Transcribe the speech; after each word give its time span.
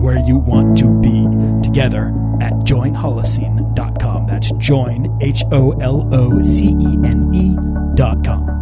where 0.00 0.18
you 0.18 0.38
want 0.38 0.78
to 0.78 0.88
be 1.00 1.26
together 1.62 2.08
at 2.40 2.52
joinholocene.com. 2.64 4.26
That's 4.26 4.50
join, 4.52 5.18
H 5.20 5.44
O 5.52 5.72
L 5.72 6.08
O 6.14 6.40
C 6.42 6.68
E 6.68 6.98
N 7.04 7.30
E.com. 7.34 8.60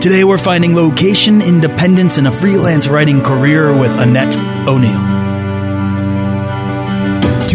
Today 0.00 0.24
we're 0.24 0.38
finding 0.38 0.74
location 0.74 1.42
independence 1.42 2.18
in 2.18 2.26
a 2.26 2.32
freelance 2.32 2.88
writing 2.88 3.20
career 3.20 3.78
with 3.78 3.92
Annette 3.92 4.36
O'Neill. 4.66 5.21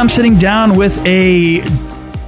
I'm 0.00 0.08
sitting 0.08 0.38
down 0.38 0.76
with 0.76 0.98
a 1.04 1.60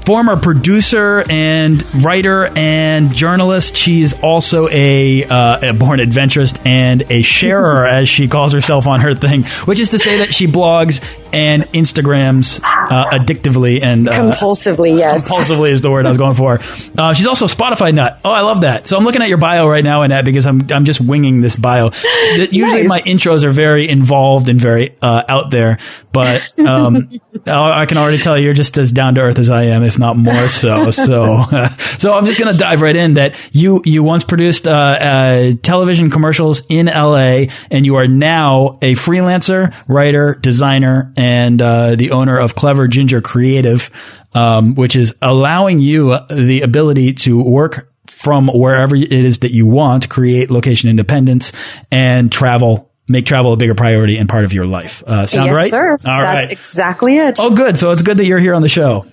former 0.04 0.36
producer 0.36 1.24
and 1.30 1.82
writer 2.04 2.46
and 2.46 3.14
journalist. 3.14 3.76
She's 3.76 4.12
also 4.20 4.68
a, 4.68 5.24
uh, 5.24 5.70
a 5.70 5.72
born 5.72 5.98
adventurist 5.98 6.66
and 6.66 7.02
a 7.10 7.22
sharer, 7.22 7.86
as 7.86 8.10
she 8.10 8.28
calls 8.28 8.52
herself 8.52 8.86
on 8.86 9.00
her 9.00 9.14
thing, 9.14 9.44
which 9.64 9.80
is 9.80 9.88
to 9.90 9.98
say 9.98 10.18
that 10.18 10.34
she 10.34 10.46
blogs 10.46 11.00
and 11.32 11.64
Instagrams 11.72 12.60
uh, 12.62 13.10
addictively 13.10 13.82
and 13.82 14.08
uh, 14.08 14.12
compulsively. 14.12 14.96
Yes, 14.98 15.30
compulsively 15.30 15.70
is 15.70 15.82
the 15.82 15.90
word 15.90 16.06
I 16.06 16.10
was 16.10 16.18
going 16.18 16.34
for. 16.34 16.58
Uh, 16.96 17.12
she's 17.14 17.26
also 17.26 17.44
a 17.46 17.48
Spotify 17.48 17.94
nut. 17.94 18.20
Oh, 18.24 18.30
I 18.30 18.40
love 18.42 18.62
that. 18.62 18.86
So 18.86 18.96
I'm 18.96 19.04
looking 19.04 19.22
at 19.22 19.28
your 19.28 19.38
bio 19.38 19.68
right 19.68 19.84
now, 19.84 20.02
Annette, 20.02 20.24
because 20.24 20.46
I'm 20.46 20.62
I'm 20.72 20.84
just 20.84 21.00
winging 21.00 21.40
this 21.40 21.56
bio. 21.56 21.90
Usually 22.36 22.82
Nice. 22.82 22.88
my 22.88 23.00
intros 23.02 23.44
are 23.44 23.50
very 23.50 23.88
involved 23.88 24.48
and 24.48 24.60
very 24.60 24.96
uh, 25.02 25.22
out 25.28 25.50
there, 25.50 25.78
but 26.12 26.58
um, 26.60 27.08
I 27.46 27.82
I 27.82 27.86
can 27.86 27.98
already 27.98 28.18
tell 28.18 28.38
you're 28.38 28.52
just 28.52 28.76
as 28.78 28.92
down 28.92 29.14
to 29.16 29.20
earth 29.22 29.38
as 29.38 29.50
I 29.50 29.64
am, 29.64 29.82
if 29.82 29.98
not 29.98 30.16
more 30.16 30.48
so. 30.48 30.90
So 30.90 31.44
so 31.98 32.12
I'm 32.12 32.24
just 32.24 32.38
gonna 32.38 32.56
dive 32.56 32.80
right 32.80 32.94
in. 32.96 33.14
That 33.14 33.36
you 33.52 33.82
you 33.84 34.02
once 34.02 34.24
produced 34.24 34.66
uh, 34.66 34.70
uh, 34.72 35.52
television 35.62 36.10
commercials 36.10 36.62
in 36.68 36.86
LA, 36.86 37.44
and 37.70 37.84
you 37.86 37.96
are 37.96 38.06
now 38.06 38.78
a 38.82 38.92
freelancer, 38.94 39.74
writer, 39.88 40.34
designer, 40.40 41.12
and 41.22 41.62
uh, 41.62 41.94
the 41.94 42.10
owner 42.10 42.36
of 42.36 42.56
Clever 42.56 42.88
Ginger 42.88 43.20
Creative, 43.20 43.88
um, 44.34 44.74
which 44.74 44.96
is 44.96 45.14
allowing 45.22 45.78
you 45.78 46.18
the 46.28 46.62
ability 46.62 47.14
to 47.14 47.40
work 47.40 47.92
from 48.08 48.48
wherever 48.48 48.96
it 48.96 49.12
is 49.12 49.38
that 49.40 49.52
you 49.52 49.68
want, 49.68 50.08
create 50.08 50.50
location 50.50 50.90
independence, 50.90 51.52
and 51.92 52.30
travel. 52.32 52.90
Make 53.08 53.26
travel 53.26 53.52
a 53.52 53.56
bigger 53.56 53.74
priority 53.74 54.16
and 54.16 54.28
part 54.28 54.44
of 54.44 54.52
your 54.52 54.64
life. 54.64 55.02
Uh, 55.04 55.26
sound 55.26 55.46
yes, 55.48 55.56
right? 55.56 55.70
sir. 55.70 55.90
All 55.90 55.96
That's 55.98 56.46
right. 56.46 56.52
exactly 56.52 57.18
it. 57.18 57.36
Oh, 57.40 57.54
good. 57.54 57.76
So 57.76 57.90
it's 57.90 58.02
good 58.02 58.16
that 58.18 58.24
you're 58.24 58.38
here 58.38 58.54
on 58.54 58.62
the 58.62 58.68
show. 58.68 59.06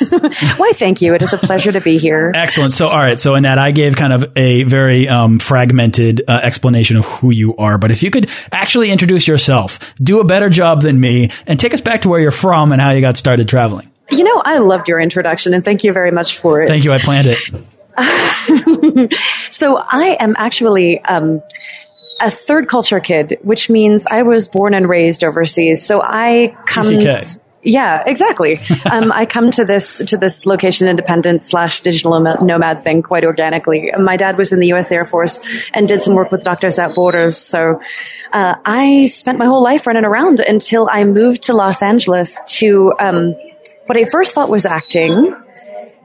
Why, 0.56 0.72
thank 0.74 1.02
you. 1.02 1.14
It 1.14 1.22
is 1.22 1.32
a 1.32 1.38
pleasure 1.38 1.72
to 1.72 1.80
be 1.80 1.98
here. 1.98 2.32
Excellent. 2.34 2.72
So, 2.72 2.86
all 2.86 2.98
right. 2.98 3.18
So, 3.18 3.34
Annette, 3.34 3.58
I 3.58 3.70
gave 3.70 3.96
kind 3.96 4.12
of 4.12 4.32
a 4.36 4.62
very 4.62 5.08
um, 5.08 5.38
fragmented 5.38 6.22
uh, 6.26 6.40
explanation 6.42 6.96
of 6.96 7.04
who 7.04 7.30
you 7.30 7.56
are. 7.56 7.78
But 7.78 7.90
if 7.90 8.02
you 8.02 8.10
could 8.10 8.30
actually 8.52 8.90
introduce 8.90 9.26
yourself, 9.26 9.94
do 10.02 10.20
a 10.20 10.24
better 10.24 10.48
job 10.48 10.82
than 10.82 10.98
me, 10.98 11.30
and 11.46 11.58
take 11.58 11.74
us 11.74 11.80
back 11.80 12.02
to 12.02 12.08
where 12.08 12.20
you're 12.20 12.30
from 12.30 12.72
and 12.72 12.80
how 12.80 12.90
you 12.92 13.00
got 13.00 13.16
started 13.16 13.48
traveling. 13.48 13.90
You 14.10 14.24
know, 14.24 14.42
I 14.44 14.58
loved 14.58 14.88
your 14.88 15.00
introduction, 15.00 15.54
and 15.54 15.64
thank 15.64 15.84
you 15.84 15.92
very 15.92 16.10
much 16.10 16.38
for 16.38 16.62
it. 16.62 16.68
Thank 16.68 16.84
you. 16.84 16.92
I 16.92 16.98
planned 16.98 17.28
it. 17.28 17.38
So, 19.50 19.76
I 19.76 20.16
am 20.18 20.34
actually 20.38 21.04
um, 21.04 21.42
a 22.18 22.30
third 22.30 22.66
culture 22.66 23.00
kid, 23.00 23.38
which 23.42 23.68
means 23.68 24.06
I 24.10 24.22
was 24.22 24.48
born 24.48 24.72
and 24.72 24.88
raised 24.88 25.22
overseas. 25.22 25.84
So, 25.84 26.00
I 26.02 26.56
come. 26.66 26.84
TCK. 26.84 27.39
Yeah, 27.62 28.02
exactly. 28.06 28.58
um, 28.90 29.12
I 29.12 29.26
come 29.26 29.50
to 29.52 29.64
this 29.64 29.98
to 29.98 30.16
this 30.16 30.46
location 30.46 30.88
independent 30.88 31.44
slash 31.44 31.80
digital 31.80 32.18
nomad- 32.18 32.84
thing 32.84 33.02
quite 33.02 33.24
organically. 33.24 33.92
My 33.98 34.16
dad 34.16 34.38
was 34.38 34.52
in 34.52 34.60
the 34.60 34.68
U.S. 34.68 34.90
Air 34.90 35.04
Force 35.04 35.40
and 35.74 35.86
did 35.86 36.02
some 36.02 36.14
work 36.14 36.30
with 36.32 36.42
Doctors 36.42 36.74
Without 36.74 36.94
Borders. 36.94 37.36
So 37.36 37.80
uh, 38.32 38.54
I 38.64 39.06
spent 39.06 39.38
my 39.38 39.46
whole 39.46 39.62
life 39.62 39.86
running 39.86 40.06
around 40.06 40.40
until 40.40 40.88
I 40.90 41.04
moved 41.04 41.44
to 41.44 41.54
Los 41.54 41.82
Angeles 41.82 42.40
to 42.58 42.92
um, 42.98 43.34
what 43.86 43.98
I 43.98 44.06
first 44.10 44.34
thought 44.34 44.48
was 44.48 44.64
acting. 44.64 45.34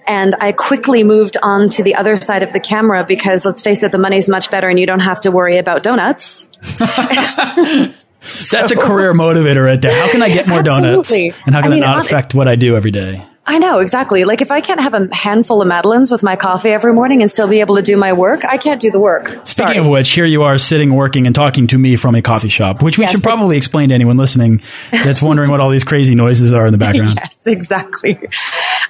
And 0.07 0.35
I 0.39 0.51
quickly 0.51 1.03
moved 1.03 1.35
on 1.41 1.69
to 1.69 1.83
the 1.83 1.95
other 1.95 2.15
side 2.15 2.43
of 2.43 2.53
the 2.53 2.59
camera 2.59 3.03
because 3.07 3.43
let's 3.43 3.63
face 3.63 3.81
it, 3.81 3.91
the 3.91 3.97
money's 3.97 4.29
much 4.29 4.51
better 4.51 4.69
and 4.69 4.79
you 4.79 4.85
don't 4.85 4.99
have 4.99 5.21
to 5.21 5.31
worry 5.31 5.57
about 5.57 5.81
donuts. 5.81 6.45
That's 8.51 8.71
a 8.71 8.75
career 8.75 9.13
motivator 9.13 9.65
right 9.65 9.81
there. 9.81 9.99
How 9.99 10.11
can 10.11 10.21
I 10.21 10.29
get 10.29 10.47
more 10.47 10.63
donuts? 10.63 11.11
And 11.11 11.33
how 11.53 11.61
can 11.61 11.65
I 11.65 11.69
mean, 11.69 11.83
it 11.83 11.85
not 11.85 12.05
affect 12.05 12.33
what 12.33 12.47
I 12.47 12.55
do 12.55 12.75
every 12.75 12.91
day? 12.91 13.25
I 13.47 13.59
know, 13.59 13.79
exactly. 13.79 14.25
Like 14.25 14.41
if 14.41 14.49
I 14.51 14.59
can't 14.61 14.79
have 14.79 14.95
a 14.95 15.07
handful 15.13 15.61
of 15.61 15.67
Madeleines 15.67 16.09
with 16.11 16.23
my 16.23 16.35
coffee 16.35 16.69
every 16.69 16.93
morning 16.93 17.21
and 17.21 17.31
still 17.31 17.47
be 17.47 17.59
able 17.59 17.75
to 17.75 17.83
do 17.83 17.95
my 17.95 18.13
work, 18.13 18.43
I 18.43 18.57
can't 18.57 18.81
do 18.81 18.89
the 18.89 18.99
work. 18.99 19.27
Speaking 19.27 19.45
Sorry. 19.45 19.77
of 19.77 19.87
which, 19.87 20.09
here 20.09 20.25
you 20.25 20.43
are 20.43 20.57
sitting, 20.57 20.93
working, 20.95 21.27
and 21.27 21.35
talking 21.35 21.67
to 21.67 21.77
me 21.77 21.95
from 21.95 22.15
a 22.15 22.23
coffee 22.23 22.47
shop, 22.49 22.81
which 22.81 22.97
we 22.97 23.03
Yes, 23.03 23.11
should 23.11 23.23
probably 23.23 23.55
explain 23.57 23.89
to 23.89 23.95
anyone 23.95 24.17
listening 24.17 24.63
that's 24.91 25.21
wondering 25.21 25.51
what 25.51 25.59
all 25.59 25.69
these 25.69 25.83
crazy 25.83 26.15
noises 26.15 26.53
are 26.53 26.65
in 26.65 26.71
the 26.71 26.77
background. 26.79 27.19
Yes, 27.21 27.45
exactly. 27.45 28.19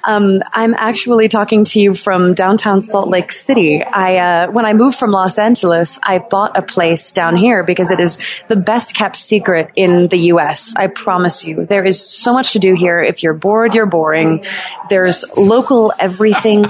Um, 0.05 0.41
I'm 0.53 0.73
actually 0.73 1.27
talking 1.27 1.65
to 1.65 1.79
you 1.81 1.93
from 1.93 2.33
downtown 2.33 2.81
Salt 2.81 3.09
Lake 3.09 3.33
City. 3.33 3.83
I, 3.83 4.17
uh, 4.45 4.51
when 4.51 4.65
I 4.65 4.71
moved 4.73 4.97
from 4.97 5.11
Los 5.11 5.37
Angeles, 5.37 5.99
I 6.01 6.19
bought 6.19 6.57
a 6.57 6.61
place 6.61 7.11
down 7.11 7.35
here 7.35 7.63
because 7.63 7.91
it 7.91 7.99
is 7.99 8.19
the 8.47 8.55
best 8.55 8.95
kept 8.95 9.17
secret 9.17 9.71
in 9.75 10.07
the 10.07 10.17
U.S. 10.29 10.73
I 10.77 10.87
promise 10.87 11.43
you. 11.43 11.65
There 11.65 11.83
is 11.83 11.99
so 11.99 12.31
much 12.33 12.53
to 12.53 12.59
do 12.59 12.73
here. 12.73 13.01
If 13.01 13.21
you're 13.21 13.33
bored, 13.33 13.75
you're 13.75 13.85
boring. 13.85 14.44
There's 14.89 15.23
local 15.35 15.93
everything. 15.99 16.65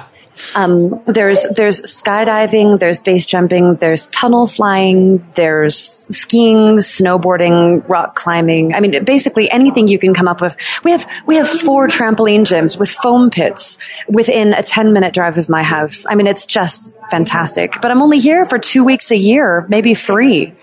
Um, 0.54 1.02
there's 1.06 1.44
there's 1.56 1.82
skydiving, 1.84 2.78
there's 2.80 3.02
base 3.02 3.26
jumping, 3.26 3.76
there's 3.76 4.08
tunnel 4.08 4.48
flying, 4.48 5.26
there's 5.36 5.78
skiing, 5.78 6.78
snowboarding, 6.78 7.88
rock 7.88 8.16
climbing. 8.16 8.74
I 8.74 8.82
mean, 8.82 9.06
basically 9.06 9.50
anything 9.50 9.88
you 9.88 9.98
can 9.98 10.14
come 10.14 10.28
up 10.28 10.42
with. 10.42 10.58
We 10.84 10.92
have 10.92 11.08
we 11.26 11.38
have 11.38 11.48
four 11.48 11.88
trampoline 11.88 12.42
gyms 12.42 12.78
with 12.78 12.90
foam 12.90 13.30
pits 13.30 13.78
within 14.10 14.54
a 14.54 14.62
ten 14.62 14.92
minute 14.92 15.14
drive 15.14 15.38
of 15.38 15.50
my 15.50 15.64
house. 15.64 16.06
I 16.10 16.16
mean, 16.16 16.28
it's 16.28 16.46
just 16.46 16.94
fantastic. 17.10 17.74
But 17.82 17.92
I'm 17.92 18.02
only 18.02 18.20
here 18.20 18.46
for 18.46 18.60
two 18.60 18.84
weeks 18.84 19.12
a 19.12 19.18
year, 19.18 19.66
maybe 19.70 19.94
three. 19.94 20.54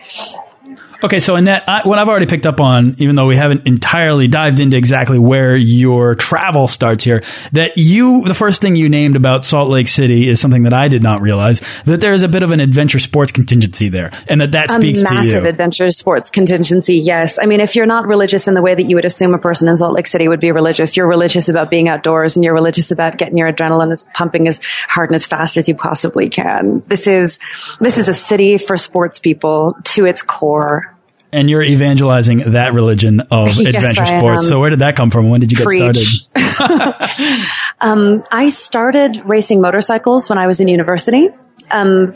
Okay, 1.05 1.19
so 1.19 1.35
Annette, 1.35 1.69
I, 1.69 1.87
what 1.87 1.99
I've 1.99 2.09
already 2.09 2.27
picked 2.27 2.47
up 2.47 2.61
on, 2.61 2.95
even 2.99 3.17
though 3.17 3.27
we 3.27 3.35
haven't 3.35 3.67
entirely 3.67 4.29
dived 4.29 4.61
into 4.61 4.77
exactly 4.77 5.19
where 5.19 5.57
your 5.57 6.15
travel 6.15 6.69
starts 6.69 7.03
here, 7.03 7.25
that 7.53 7.77
you, 7.77 8.23
the 8.23 8.35
first 8.35 8.61
thing 8.61 8.77
you 8.77 8.89
named 8.89 9.17
about 9.17 9.45
Salt 9.45 9.69
Lake 9.69 9.89
City 9.89 10.29
is 10.29 10.41
something 10.41 10.63
that 10.63 10.73
I 10.73 10.87
did 10.87 11.03
not 11.03 11.21
realize, 11.21 11.61
that 11.87 12.01
there 12.01 12.13
is 12.13 12.23
a 12.23 12.29
bit 12.29 12.45
of 12.45 12.53
an 12.53 12.61
adventure 12.61 13.01
sports 13.01 13.33
contingency 13.33 13.89
there, 13.89 14.13
and 14.29 14.41
that 14.41 14.53
that 14.53 14.71
speaks 14.71 15.03
to 15.03 15.09
a 15.09 15.15
massive 15.15 15.33
to 15.33 15.41
you. 15.43 15.49
adventure 15.49 15.91
sports 15.91 16.31
contingency, 16.31 16.99
yes. 16.99 17.37
I 17.43 17.47
mean, 17.47 17.59
if 17.59 17.75
you're 17.75 17.87
not 17.87 18.07
religious 18.07 18.47
in 18.47 18.55
the 18.55 18.63
way 18.63 18.75
that 18.75 18.85
you 18.85 18.95
would 18.95 19.05
assume 19.05 19.35
a 19.35 19.39
person 19.39 19.67
in 19.67 19.77
Salt 19.77 19.95
Lake 19.95 20.07
City 20.07 20.29
would 20.29 20.41
be 20.41 20.53
religious, 20.53 20.97
you're 20.97 21.09
religious 21.09 21.49
about 21.49 21.69
being 21.69 21.89
outdoors 21.89 22.37
and 22.37 22.45
you're 22.45 22.55
religious 22.55 22.93
about 22.93 23.19
getting 23.19 23.37
your 23.37 23.53
adrenaline 23.53 23.93
as 23.93 24.05
pumping 24.15 24.47
as 24.47 24.61
hard 24.89 25.11
and 25.11 25.17
as 25.17 25.27
fast 25.27 25.57
as 25.57 25.69
you 25.69 25.75
possibly 25.75 26.29
can. 26.29 26.81
This 26.87 27.09
is, 27.09 27.41
this 27.81 27.99
is 27.99 28.09
a 28.09 28.15
city 28.15 28.57
for 28.57 28.77
sports 28.77 29.19
people 29.19 29.77
to 29.85 30.07
its 30.07 30.23
core. 30.23 30.92
And 31.33 31.49
you're 31.49 31.63
evangelizing 31.63 32.53
that 32.53 32.75
religion 32.75 33.21
of 33.21 33.49
Yes, 33.57 33.75
adventure 33.75 34.05
sports. 34.05 34.47
So 34.47 34.61
where 34.61 34.71
did 34.71 34.81
that 34.81 34.97
come 34.97 35.11
from? 35.11 35.31
When 35.31 35.41
did 35.41 35.51
you 35.51 35.59
get 35.59 35.67
Preach. 35.67 36.27
started? 36.35 37.39
Um, 37.83 38.23
I 38.31 38.51
started 38.51 39.21
racing 39.25 39.61
motorcycles 39.61 40.29
when 40.29 40.39
I 40.39 40.47
was 40.47 40.61
in 40.61 40.69
university. 40.69 41.31
Um, 41.73 42.15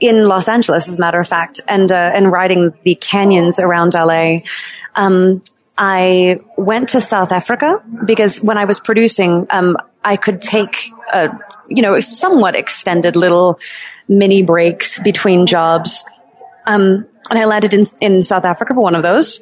in 0.00 0.28
Los 0.28 0.48
Angeles, 0.48 0.86
as 0.86 0.96
a 0.96 1.00
matter 1.00 1.18
of 1.18 1.26
fact, 1.26 1.60
and 1.66 1.90
uh, 1.90 2.12
and 2.14 2.30
riding 2.30 2.72
the 2.84 2.94
canyons 2.94 3.58
around 3.58 3.94
LA. 3.94 4.40
Um, 4.94 5.42
I 5.76 6.40
went 6.56 6.90
to 6.90 7.00
South 7.00 7.32
Africa 7.32 7.82
because 8.04 8.40
when 8.40 8.58
I 8.58 8.64
was 8.64 8.78
producing, 8.78 9.46
um, 9.50 9.76
I 10.04 10.16
could 10.16 10.40
take 10.40 10.90
a 11.12 11.30
you 11.68 11.82
know 11.82 11.98
somewhat 12.00 12.54
extended 12.54 13.16
little 13.16 13.58
mini 14.08 14.42
breaks 14.42 14.98
between 15.00 15.46
jobs. 15.46 16.04
Um, 16.66 17.08
and 17.30 17.38
I 17.38 17.44
landed 17.44 17.74
in 17.74 17.84
in 18.00 18.22
South 18.22 18.44
Africa 18.44 18.74
for 18.74 18.80
one 18.80 18.94
of 18.94 19.02
those 19.02 19.40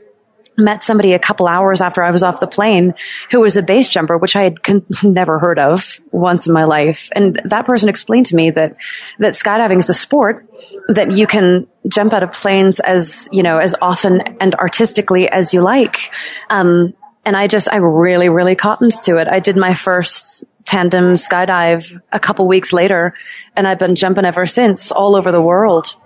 met 0.60 0.84
somebody 0.84 1.12
a 1.12 1.18
couple 1.18 1.46
hours 1.46 1.80
after 1.80 2.02
I 2.02 2.10
was 2.10 2.22
off 2.22 2.40
the 2.40 2.46
plane 2.46 2.94
who 3.30 3.40
was 3.40 3.56
a 3.56 3.62
base 3.62 3.88
jumper, 3.88 4.16
which 4.16 4.36
I 4.36 4.42
had 4.42 4.62
con- 4.62 4.86
never 5.02 5.38
heard 5.38 5.58
of 5.58 6.00
once 6.10 6.46
in 6.46 6.52
my 6.52 6.64
life. 6.64 7.08
And 7.14 7.40
that 7.44 7.66
person 7.66 7.88
explained 7.88 8.26
to 8.26 8.36
me 8.36 8.50
that, 8.50 8.76
that 9.18 9.32
skydiving 9.32 9.78
is 9.78 9.90
a 9.90 9.94
sport 9.94 10.46
that 10.88 11.12
you 11.12 11.26
can 11.26 11.66
jump 11.88 12.12
out 12.12 12.22
of 12.22 12.32
planes 12.32 12.80
as, 12.80 13.28
you 13.32 13.42
know, 13.42 13.58
as 13.58 13.74
often 13.80 14.20
and 14.40 14.54
artistically 14.54 15.28
as 15.28 15.54
you 15.54 15.62
like. 15.62 16.10
Um, 16.48 16.94
and 17.24 17.36
I 17.36 17.46
just, 17.46 17.70
I 17.70 17.76
really, 17.76 18.28
really 18.28 18.56
cottoned 18.56 18.92
to 19.04 19.16
it. 19.18 19.28
I 19.28 19.40
did 19.40 19.56
my 19.56 19.74
first 19.74 20.44
tandem 20.64 21.14
skydive 21.14 22.00
a 22.12 22.20
couple 22.20 22.46
weeks 22.46 22.72
later 22.72 23.14
and 23.56 23.66
I've 23.66 23.78
been 23.78 23.94
jumping 23.94 24.24
ever 24.24 24.46
since 24.46 24.92
all 24.92 25.16
over 25.16 25.32
the 25.32 25.42
world. 25.42 25.96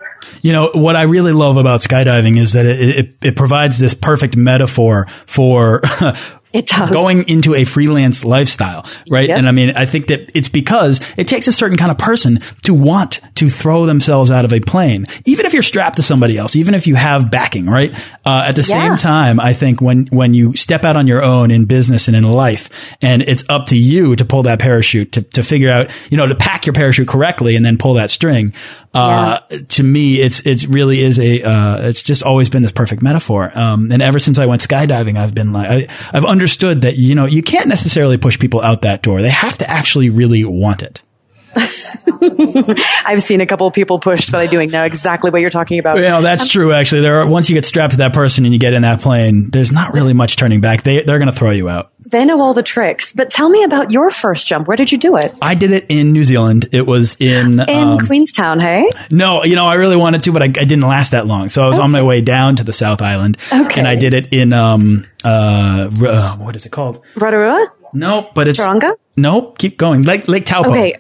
You 0.43 0.53
know, 0.53 0.71
what 0.75 0.97
I 0.97 1.03
really 1.03 1.33
love 1.33 1.57
about 1.57 1.81
skydiving 1.81 2.39
is 2.39 2.53
that 2.53 2.67
it, 2.67 2.81
it, 2.99 3.17
it 3.23 3.37
provides 3.37 3.79
this 3.79 3.95
perfect 3.95 4.37
metaphor 4.37 5.07
for 5.27 5.81
It 6.55 6.69
does. 6.69 6.89
going 6.91 7.29
into 7.29 7.53
a 7.57 7.65
freelance 7.65 8.25
lifestyle, 8.25 8.87
right? 9.11 9.27
Yep. 9.29 9.39
And 9.39 9.49
I 9.49 9.51
mean, 9.51 9.71
I 9.77 9.87
think 9.87 10.07
that 10.07 10.31
it's 10.37 10.49
because 10.49 11.01
it 11.17 11.27
takes 11.27 11.49
a 11.49 11.53
certain 11.53 11.77
kind 11.77 11.91
of 11.91 11.99
person 11.99 12.39
to 12.63 12.73
want 12.73 13.21
to 13.35 13.49
throw 13.49 13.87
themselves 13.87 14.31
out 14.31 14.45
of 14.45 14.53
a 14.53 14.61
plane, 14.61 15.07
even 15.25 15.47
if 15.47 15.53
you're 15.53 15.65
strapped 15.65 15.97
to 15.97 16.05
somebody 16.05 16.39
else, 16.39 16.55
even 16.55 16.75
if 16.75 16.87
you 16.87 16.95
have 16.95 17.29
backing, 17.29 17.67
right? 17.67 17.93
Uh, 18.25 18.45
at 18.47 18.55
the 18.55 18.63
Yeah. 18.69 18.87
same 18.91 18.97
time, 18.97 19.41
I 19.41 19.53
think 19.53 19.81
when, 19.81 20.07
when 20.13 20.33
you 20.33 20.55
step 20.55 20.85
out 20.85 20.97
on 20.97 21.09
your 21.09 21.25
own 21.25 21.51
in 21.51 21.65
business 21.65 22.07
and 22.07 22.17
in 22.17 22.23
life, 22.23 22.71
and 23.03 23.23
it's 23.23 23.43
up 23.49 23.67
to 23.67 23.77
you 23.77 24.15
to 24.15 24.25
pull 24.25 24.45
that 24.45 24.61
parachute, 24.61 25.11
to, 25.11 25.23
to 25.23 25.43
figure 25.43 25.73
out, 25.73 25.91
you 26.09 26.17
know, 26.17 26.29
to 26.29 26.37
pack 26.37 26.67
your 26.67 26.73
parachute 26.73 27.09
correctly 27.09 27.57
and 27.57 27.67
then 27.67 27.79
pull 27.79 27.95
that 27.95 28.11
string. 28.11 28.53
Uh, 28.95 29.41
to 29.69 29.83
me, 29.83 30.21
it's, 30.21 30.41
it's 30.47 30.67
really 30.67 31.03
is 31.03 31.19
a, 31.19 31.43
uh, 31.43 31.89
it's 31.89 32.03
just 32.03 32.23
always 32.23 32.49
been 32.49 32.63
this 32.63 32.73
perfect 32.73 33.03
metaphor. 33.03 33.51
Um, 33.57 33.91
and 33.91 34.03
ever 34.03 34.19
since 34.19 34.39
I 34.39 34.47
went 34.47 34.63
skydiving, 34.63 35.19
I've 35.19 35.35
been 35.35 35.53
like, 35.53 35.69
I, 35.69 35.89
I've 36.13 36.25
understood 36.25 36.83
that, 36.83 36.97
you 36.97 37.15
know, 37.15 37.27
you 37.27 37.43
can't 37.43 37.69
necessarily 37.69 38.19
push 38.19 38.39
people 38.39 38.61
out 38.61 38.83
that 38.83 39.03
door. 39.03 39.21
They 39.21 39.31
have 39.31 39.59
to 39.59 39.69
actually 39.69 40.11
really 40.11 40.45
want 40.45 40.83
it. 40.83 41.03
I've 43.07 43.23
seen 43.23 43.41
a 43.41 43.47
couple 43.47 43.67
of 43.67 43.75
people 43.75 43.99
pushed, 43.99 44.31
but 44.33 44.41
I 44.41 44.47
do 44.47 44.65
know 44.67 44.85
exactly 44.85 45.31
what 45.31 45.41
you're 45.41 45.51
talking 45.51 45.79
about. 45.79 45.97
You 45.97 46.03
know, 46.03 46.23
that's 46.23 46.49
true. 46.49 46.73
Actually, 46.73 47.03
there 47.03 47.21
are, 47.21 47.27
once 47.27 47.49
you 47.49 47.55
get 47.55 47.65
strapped 47.65 47.93
to 47.93 47.99
that 47.99 48.13
person 48.13 48.45
and 48.45 48.53
you 48.53 48.59
get 48.61 48.73
in 48.73 48.83
that 48.83 49.01
plane, 49.01 49.51
there's 49.51 49.73
not 49.73 49.93
really 49.95 50.13
much 50.13 50.37
turning 50.37 50.61
back. 50.61 50.83
They, 50.83 51.03
they're 51.03 51.19
going 51.19 51.31
to 51.31 51.37
throw 51.37 51.51
you 51.51 51.69
out. 51.69 51.93
They 52.11 52.25
know 52.25 52.41
all 52.41 52.55
the 52.55 52.63
tricks. 52.63 53.13
But 53.13 53.31
tell 53.31 53.49
me 53.49 53.65
about 53.65 53.91
your 53.91 54.11
first 54.11 54.47
jump. 54.47 54.69
Where 54.69 54.77
did 54.77 54.93
you 54.93 54.99
do 54.99 55.17
it? 55.17 55.37
I 55.41 55.55
did 55.55 55.71
it 55.73 55.87
in 55.89 56.13
New 56.13 56.25
Zealand. 56.25 56.69
It 56.73 56.87
was 56.87 57.17
in, 57.21 57.61
In 57.61 57.89
um, 57.89 57.99
Queenstown, 57.99 58.61
hey? 58.61 58.89
No, 59.11 59.45
you 59.45 59.57
know, 59.57 59.67
I 59.67 59.75
really 59.75 59.97
wanted 59.97 60.23
to, 60.25 60.33
but 60.33 60.43
I, 60.43 60.47
I 60.47 60.49
didn't 60.65 60.83
last 60.83 61.13
that 61.13 61.27
long. 61.27 61.49
So 61.49 61.65
I 61.65 61.69
was 61.69 61.79
on 61.79 61.91
my 61.91 62.03
way 62.03 62.21
down 62.21 62.57
to 62.57 62.65
the 62.65 62.73
South 62.73 63.01
Island, 63.03 63.39
Okay. 63.53 63.81
and 63.81 63.89
I 63.89 63.97
did 63.97 64.15
it 64.15 64.33
in 64.33 64.53
um 64.53 65.05
uh, 65.25 65.91
uh 66.07 66.37
what 66.37 66.57
is 66.57 66.67
it 66.67 66.71
called? 66.71 67.03
Rotorua? 67.17 67.69
Nope, 67.93 68.31
but 68.35 68.49
it's 68.49 68.59
Tauranga? 68.61 68.97
Nope, 69.17 69.59
keep 69.59 69.79
going. 69.79 70.03
Lake 70.03 70.29
Lake 70.29 70.45
Taupo. 70.45 70.71
Okay. 70.71 70.97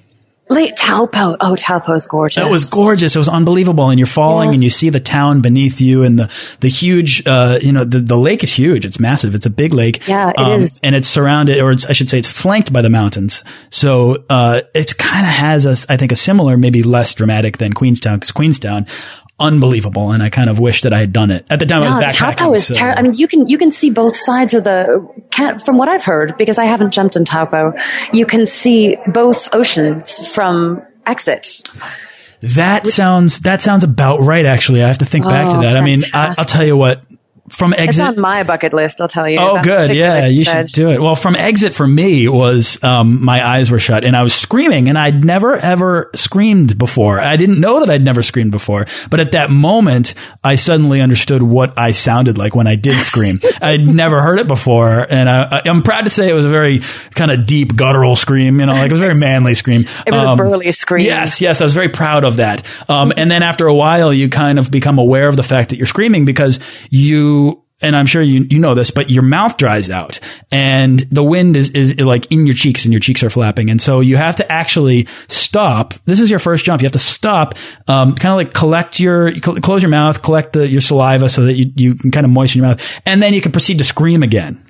Lake 0.50 0.74
Taupo. 0.76 1.36
Oh, 1.40 1.56
Taupo's 1.56 2.06
gorgeous. 2.06 2.44
It 2.44 2.50
was 2.50 2.68
gorgeous. 2.68 3.16
It 3.16 3.18
was 3.18 3.28
unbelievable. 3.28 3.88
And 3.88 3.98
you're 3.98 4.06
falling 4.06 4.52
and 4.52 4.62
you 4.62 4.70
see 4.70 4.90
the 4.90 5.00
town 5.00 5.40
beneath 5.40 5.80
you 5.80 6.02
and 6.02 6.18
the, 6.18 6.30
the 6.60 6.68
huge, 6.68 7.26
uh, 7.26 7.58
you 7.62 7.72
know, 7.72 7.84
the, 7.84 8.00
the 8.00 8.16
lake 8.16 8.44
is 8.44 8.52
huge. 8.52 8.84
It's 8.84 9.00
massive. 9.00 9.34
It's 9.34 9.46
a 9.46 9.50
big 9.50 9.72
lake. 9.72 10.06
Yeah, 10.06 10.30
it 10.30 10.38
um, 10.38 10.60
is. 10.60 10.80
And 10.84 10.94
it's 10.94 11.08
surrounded, 11.08 11.58
or 11.60 11.72
it's, 11.72 11.86
I 11.86 11.92
should 11.92 12.08
say 12.08 12.18
it's 12.18 12.28
flanked 12.28 12.72
by 12.72 12.82
the 12.82 12.90
mountains. 12.90 13.42
So, 13.70 14.24
uh, 14.28 14.62
it 14.74 14.96
kind 14.98 15.26
of 15.26 15.32
has 15.32 15.64
a, 15.64 15.92
I 15.92 15.96
think 15.96 16.12
a 16.12 16.16
similar, 16.16 16.58
maybe 16.58 16.82
less 16.82 17.14
dramatic 17.14 17.56
than 17.56 17.72
Queenstown 17.72 18.18
because 18.18 18.32
Queenstown, 18.32 18.86
unbelievable. 19.38 20.12
And 20.12 20.22
I 20.22 20.30
kind 20.30 20.48
of 20.48 20.58
wish 20.60 20.82
that 20.82 20.92
I 20.92 21.00
had 21.00 21.12
done 21.12 21.30
it 21.30 21.46
at 21.50 21.58
the 21.58 21.66
time 21.66 21.82
I 21.82 21.86
was 21.96 22.04
backpacking. 22.04 22.36
Taupo 22.36 22.54
is 22.54 22.66
so-. 22.66 22.82
I 22.82 23.02
mean, 23.02 23.14
you 23.14 23.26
can 23.28 23.46
you 23.46 23.58
can 23.58 23.72
see 23.72 23.90
both 23.90 24.16
sides 24.16 24.54
of 24.54 24.64
the. 24.64 25.06
Can't, 25.30 25.60
from 25.60 25.78
what 25.78 25.88
I've 25.88 26.04
heard, 26.04 26.36
because 26.36 26.58
I 26.58 26.64
haven't 26.64 26.92
jumped 26.92 27.16
in 27.16 27.24
Taupo, 27.24 27.72
you 28.12 28.26
can 28.26 28.46
see 28.46 28.96
both 29.06 29.52
oceans 29.54 30.26
from 30.28 30.82
exit. 31.06 31.62
That 32.42 32.86
sounds 32.86 33.40
that 33.40 33.62
sounds 33.62 33.84
about 33.84 34.20
right. 34.20 34.44
Actually, 34.44 34.82
I 34.84 34.88
have 34.88 34.98
to 34.98 35.06
think 35.06 35.24
back 35.24 35.50
to 35.50 35.58
Oh, 35.58 35.62
that. 35.62 35.76
I 35.76 35.80
mean, 35.80 36.00
I, 36.12 36.34
I'll 36.38 36.44
tell 36.44 36.64
you 36.64 36.76
what. 36.76 37.02
From 37.54 37.72
exit. 37.72 37.88
It's 37.90 38.00
on 38.00 38.20
my 38.20 38.42
bucket 38.42 38.72
list. 38.74 39.00
I'll 39.00 39.08
tell 39.08 39.28
you. 39.28 39.38
Oh, 39.40 39.54
That 39.54 39.64
good. 39.64 39.94
Yeah, 39.94 40.26
you 40.26 40.44
should 40.44 40.66
do 40.66 40.90
it. 40.90 41.00
Well, 41.00 41.14
from 41.14 41.36
exit 41.36 41.74
for 41.74 41.86
me 41.86 42.28
was 42.28 42.82
um, 42.82 43.24
my 43.24 43.46
eyes 43.46 43.70
were 43.70 43.78
shut 43.78 44.04
and 44.04 44.16
I 44.16 44.22
was 44.22 44.34
screaming, 44.34 44.88
and 44.88 44.98
I'd 44.98 45.24
never 45.24 45.56
ever 45.56 46.10
screamed 46.14 46.76
before. 46.78 47.20
I 47.20 47.36
didn't 47.36 47.60
know 47.60 47.80
that 47.80 47.90
I'd 47.90 48.04
never 48.04 48.22
screamed 48.22 48.50
before, 48.50 48.86
but 49.10 49.20
at 49.20 49.32
that 49.32 49.50
moment, 49.50 50.14
I 50.42 50.56
suddenly 50.56 51.00
understood 51.00 51.42
what 51.42 51.78
I 51.78 51.92
sounded 51.92 52.38
like 52.38 52.54
when 52.56 52.66
I 52.66 52.74
did 52.76 53.00
scream. 53.00 53.38
I'd 53.62 53.86
never 53.86 54.20
heard 54.22 54.40
it 54.40 54.48
before, 54.48 55.06
and 55.08 55.28
I, 55.28 55.62
I'm 55.64 55.82
proud 55.82 56.02
to 56.04 56.10
say 56.10 56.28
it 56.28 56.34
was 56.34 56.46
a 56.46 56.50
very 56.50 56.80
kind 57.14 57.30
of 57.30 57.46
deep 57.46 57.76
guttural 57.76 58.16
scream. 58.16 58.58
You 58.60 58.66
know, 58.66 58.72
like 58.72 58.86
it 58.86 58.92
was 58.92 59.00
a 59.00 59.04
very 59.04 59.18
manly 59.18 59.54
scream. 59.54 59.86
It 60.06 60.12
was 60.12 60.22
a 60.22 60.28
Um, 60.28 60.36
burly 60.38 60.72
scream. 60.72 61.06
Yes, 61.06 61.40
yes, 61.40 61.60
I 61.60 61.64
was 61.64 61.74
very 61.74 61.88
proud 61.90 62.24
of 62.24 62.36
that. 62.36 62.62
Um, 62.88 63.12
and 63.16 63.30
then 63.30 63.42
after 63.42 63.66
a 63.66 63.74
while, 63.74 64.12
you 64.12 64.28
kind 64.28 64.58
of 64.58 64.70
become 64.70 64.98
aware 64.98 65.28
of 65.28 65.36
the 65.36 65.42
fact 65.42 65.70
that 65.70 65.76
you're 65.76 65.86
screaming 65.86 66.24
because 66.24 66.58
you, 66.90 67.43
and 67.84 67.94
I'm 67.94 68.06
sure 68.06 68.22
you, 68.22 68.46
you 68.48 68.58
know 68.58 68.74
this, 68.74 68.90
but 68.90 69.10
your 69.10 69.22
mouth 69.22 69.58
dries 69.58 69.90
out 69.90 70.18
and 70.50 70.98
the 70.98 71.22
wind 71.22 71.54
is, 71.54 71.70
is 71.70 72.00
like 72.00 72.32
in 72.32 72.46
your 72.46 72.54
cheeks 72.54 72.86
and 72.86 72.92
your 72.92 73.00
cheeks 73.00 73.22
are 73.22 73.28
flapping. 73.28 73.68
And 73.68 73.80
so 73.80 74.00
you 74.00 74.16
have 74.16 74.36
to 74.36 74.50
actually 74.50 75.06
stop. 75.28 75.92
This 76.06 76.18
is 76.18 76.30
your 76.30 76.38
first 76.38 76.64
jump. 76.64 76.80
You 76.80 76.86
have 76.86 76.92
to 76.92 76.98
stop, 76.98 77.56
um, 77.86 78.14
kind 78.14 78.32
of 78.32 78.36
like 78.36 78.54
collect 78.54 78.98
your, 78.98 79.38
close 79.38 79.82
your 79.82 79.90
mouth, 79.90 80.22
collect 80.22 80.54
the, 80.54 80.66
your 80.66 80.80
saliva 80.80 81.28
so 81.28 81.44
that 81.44 81.54
you, 81.54 81.72
you 81.76 81.94
can 81.94 82.10
kind 82.10 82.24
of 82.24 82.32
moisten 82.32 82.60
your 82.62 82.68
mouth. 82.68 83.00
And 83.04 83.22
then 83.22 83.34
you 83.34 83.42
can 83.42 83.52
proceed 83.52 83.76
to 83.78 83.84
scream 83.84 84.22
again. 84.22 84.64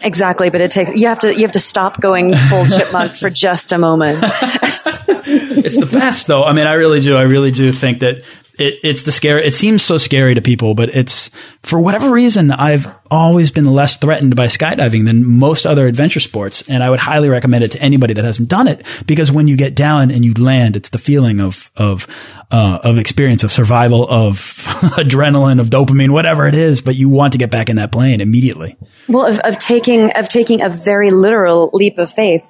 Exactly, 0.00 0.50
but 0.50 0.60
it 0.60 0.70
takes 0.70 0.90
you 0.94 1.06
have 1.06 1.20
to 1.20 1.32
you 1.34 1.42
have 1.42 1.52
to 1.52 1.60
stop 1.60 2.00
going 2.00 2.34
full 2.34 2.66
chipmunk 2.66 3.14
for 3.16 3.30
just 3.30 3.72
a 3.72 3.78
moment. 3.78 4.18
it's 4.22 5.78
the 5.78 5.88
best 5.90 6.26
though. 6.26 6.44
I 6.44 6.52
mean, 6.52 6.66
I 6.66 6.72
really 6.72 7.00
do. 7.00 7.16
I 7.16 7.22
really 7.22 7.52
do 7.52 7.72
think 7.72 8.00
that 8.00 8.22
it, 8.58 8.78
it's 8.84 9.02
the 9.02 9.12
scary. 9.12 9.46
It 9.46 9.54
seems 9.54 9.82
so 9.82 9.98
scary 9.98 10.34
to 10.34 10.40
people, 10.40 10.74
but 10.74 10.94
it's 10.94 11.30
for 11.62 11.80
whatever 11.80 12.10
reason, 12.10 12.52
I've 12.52 12.86
always 13.10 13.50
been 13.50 13.64
less 13.64 13.96
threatened 13.96 14.36
by 14.36 14.46
skydiving 14.46 15.06
than 15.06 15.26
most 15.26 15.66
other 15.66 15.86
adventure 15.86 16.20
sports. 16.20 16.62
And 16.68 16.82
I 16.82 16.90
would 16.90 17.00
highly 17.00 17.28
recommend 17.28 17.64
it 17.64 17.72
to 17.72 17.82
anybody 17.82 18.14
that 18.14 18.24
hasn't 18.24 18.48
done 18.48 18.68
it 18.68 18.86
because 19.06 19.32
when 19.32 19.48
you 19.48 19.56
get 19.56 19.74
down 19.74 20.10
and 20.10 20.24
you 20.24 20.34
land, 20.34 20.76
it's 20.76 20.90
the 20.90 20.98
feeling 20.98 21.40
of, 21.40 21.70
of, 21.76 22.06
uh, 22.50 22.78
of 22.82 22.98
experience, 22.98 23.42
of 23.42 23.50
survival, 23.50 24.08
of 24.08 24.36
adrenaline, 24.96 25.60
of 25.60 25.70
dopamine, 25.70 26.10
whatever 26.10 26.46
it 26.46 26.54
is, 26.54 26.80
but 26.80 26.94
you 26.94 27.08
want 27.08 27.32
to 27.32 27.38
get 27.38 27.50
back 27.50 27.68
in 27.68 27.76
that 27.76 27.90
plane 27.90 28.20
immediately. 28.20 28.76
Well, 29.08 29.26
of, 29.26 29.40
of 29.40 29.58
taking 29.58 30.12
of 30.12 30.28
taking 30.28 30.62
a 30.62 30.68
very 30.68 31.10
literal 31.10 31.70
leap 31.72 31.98
of 31.98 32.10
faith 32.10 32.44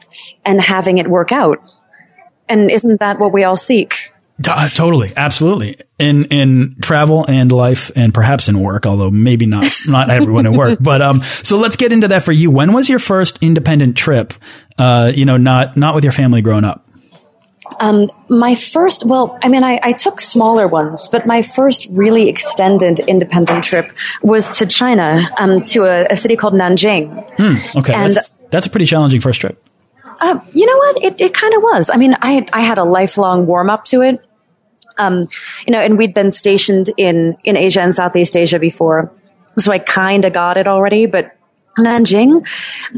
and 0.45 0.61
having 0.61 0.99
it 0.99 1.09
work 1.09 1.33
out. 1.33 1.59
And 2.49 2.71
isn't 2.71 3.01
that 3.01 3.19
what 3.19 3.33
we 3.33 3.45
all 3.45 3.57
seek? 3.57 4.14
Uh, 4.47 4.69
totally, 4.69 5.13
absolutely. 5.17 5.79
In 5.99 6.25
in 6.27 6.77
travel 6.83 7.25
and 7.25 7.53
life, 7.53 7.93
and 7.95 8.13
perhaps 8.13 8.49
in 8.49 8.59
work, 8.59 8.85
although 8.85 9.11
maybe 9.11 9.47
not 9.47 9.65
not 9.89 10.11
everyone 10.11 10.47
in 10.47 10.57
work. 10.57 10.79
But 10.81 11.03
um, 11.03 11.21
so 11.21 11.57
let's 11.57 11.77
get 11.77 11.93
into 11.93 12.09
that 12.09 12.25
for 12.25 12.33
you. 12.33 12.51
When 12.51 12.73
was 12.73 12.89
your 12.89 12.99
first 12.99 13.43
independent 13.43 13.97
trip? 13.97 14.35
Uh, 14.77 15.13
you 15.15 15.25
know, 15.25 15.37
not 15.37 15.77
not 15.77 15.95
with 15.95 16.03
your 16.03 16.13
family 16.13 16.43
growing 16.43 16.65
up. 16.65 16.85
Um, 17.81 18.11
my 18.29 18.55
first, 18.55 19.07
well, 19.07 19.39
I 19.43 19.49
mean, 19.49 19.65
I, 19.65 19.81
I, 19.83 19.93
took 19.93 20.21
smaller 20.21 20.69
ones, 20.69 21.09
but 21.09 21.27
my 21.27 21.41
first 21.41 21.89
really 21.91 22.29
extended 22.29 23.01
independent 23.01 23.65
trip 23.65 23.91
was 24.23 24.59
to 24.59 24.67
China, 24.67 25.27
um, 25.39 25.63
to 25.65 25.85
a, 25.85 26.07
a, 26.11 26.17
city 26.17 26.37
called 26.37 26.53
Nanjing. 26.53 27.09
Hmm, 27.37 27.79
okay, 27.79 27.95
and 27.95 28.13
that's, 28.13 28.31
that's, 28.51 28.67
a 28.67 28.71
pretty 28.71 28.85
challenging 28.85 29.21
first 29.21 29.41
trip. 29.41 29.67
Uh, 30.25 30.41
you 30.55 30.65
know 30.65 30.77
what? 30.79 31.05
It, 31.05 31.21
it 31.21 31.35
kind 31.35 31.53
of 31.53 31.63
was. 31.63 31.91
I 31.91 31.97
mean, 31.97 32.17
I 32.23 32.47
I 32.51 32.63
had 32.63 32.79
a 32.79 32.85
lifelong 32.85 33.45
warm 33.45 33.69
up 33.69 33.85
to 33.87 34.01
it. 34.01 34.25
Um, 34.97 35.29
you 35.67 35.73
know, 35.73 35.81
and 35.81 35.99
we'd 35.99 36.15
been 36.15 36.33
stationed 36.33 36.91
in 36.97 37.37
in 37.45 37.59
Asia 37.59 37.83
and 37.83 37.95
Southeast 37.95 38.35
Asia 38.35 38.59
before, 38.59 39.13
so 39.59 39.71
I 39.71 39.81
kind 39.81 40.25
of 40.25 40.33
got 40.33 40.57
it 40.57 40.67
already. 40.67 41.05
But 41.05 41.37
Nanjing, 41.79 42.47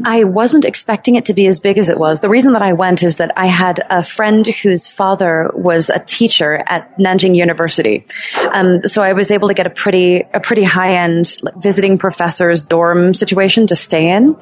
I 0.05 0.23
wasn't 0.23 0.65
expecting 0.65 1.15
it 1.15 1.25
to 1.25 1.33
be 1.33 1.47
as 1.47 1.59
big 1.59 1.77
as 1.77 1.89
it 1.89 1.97
was. 1.97 2.19
The 2.19 2.29
reason 2.29 2.53
that 2.53 2.61
I 2.61 2.73
went 2.73 3.01
is 3.01 3.15
that 3.17 3.31
I 3.35 3.47
had 3.47 3.83
a 3.89 4.03
friend 4.03 4.45
whose 4.45 4.87
father 4.87 5.51
was 5.53 5.89
a 5.89 5.99
teacher 5.99 6.63
at 6.67 6.97
Nanjing 6.97 7.35
University. 7.35 8.05
Um, 8.51 8.83
so 8.83 9.01
I 9.01 9.13
was 9.13 9.31
able 9.31 9.47
to 9.47 9.53
get 9.53 9.65
a 9.65 9.71
pretty, 9.71 10.23
a 10.33 10.39
pretty 10.39 10.63
high 10.63 10.95
end 10.95 11.37
like, 11.41 11.55
visiting 11.55 11.97
professor's 11.97 12.63
dorm 12.63 13.13
situation 13.13 13.67
to 13.67 13.75
stay 13.75 14.09
in. 14.09 14.35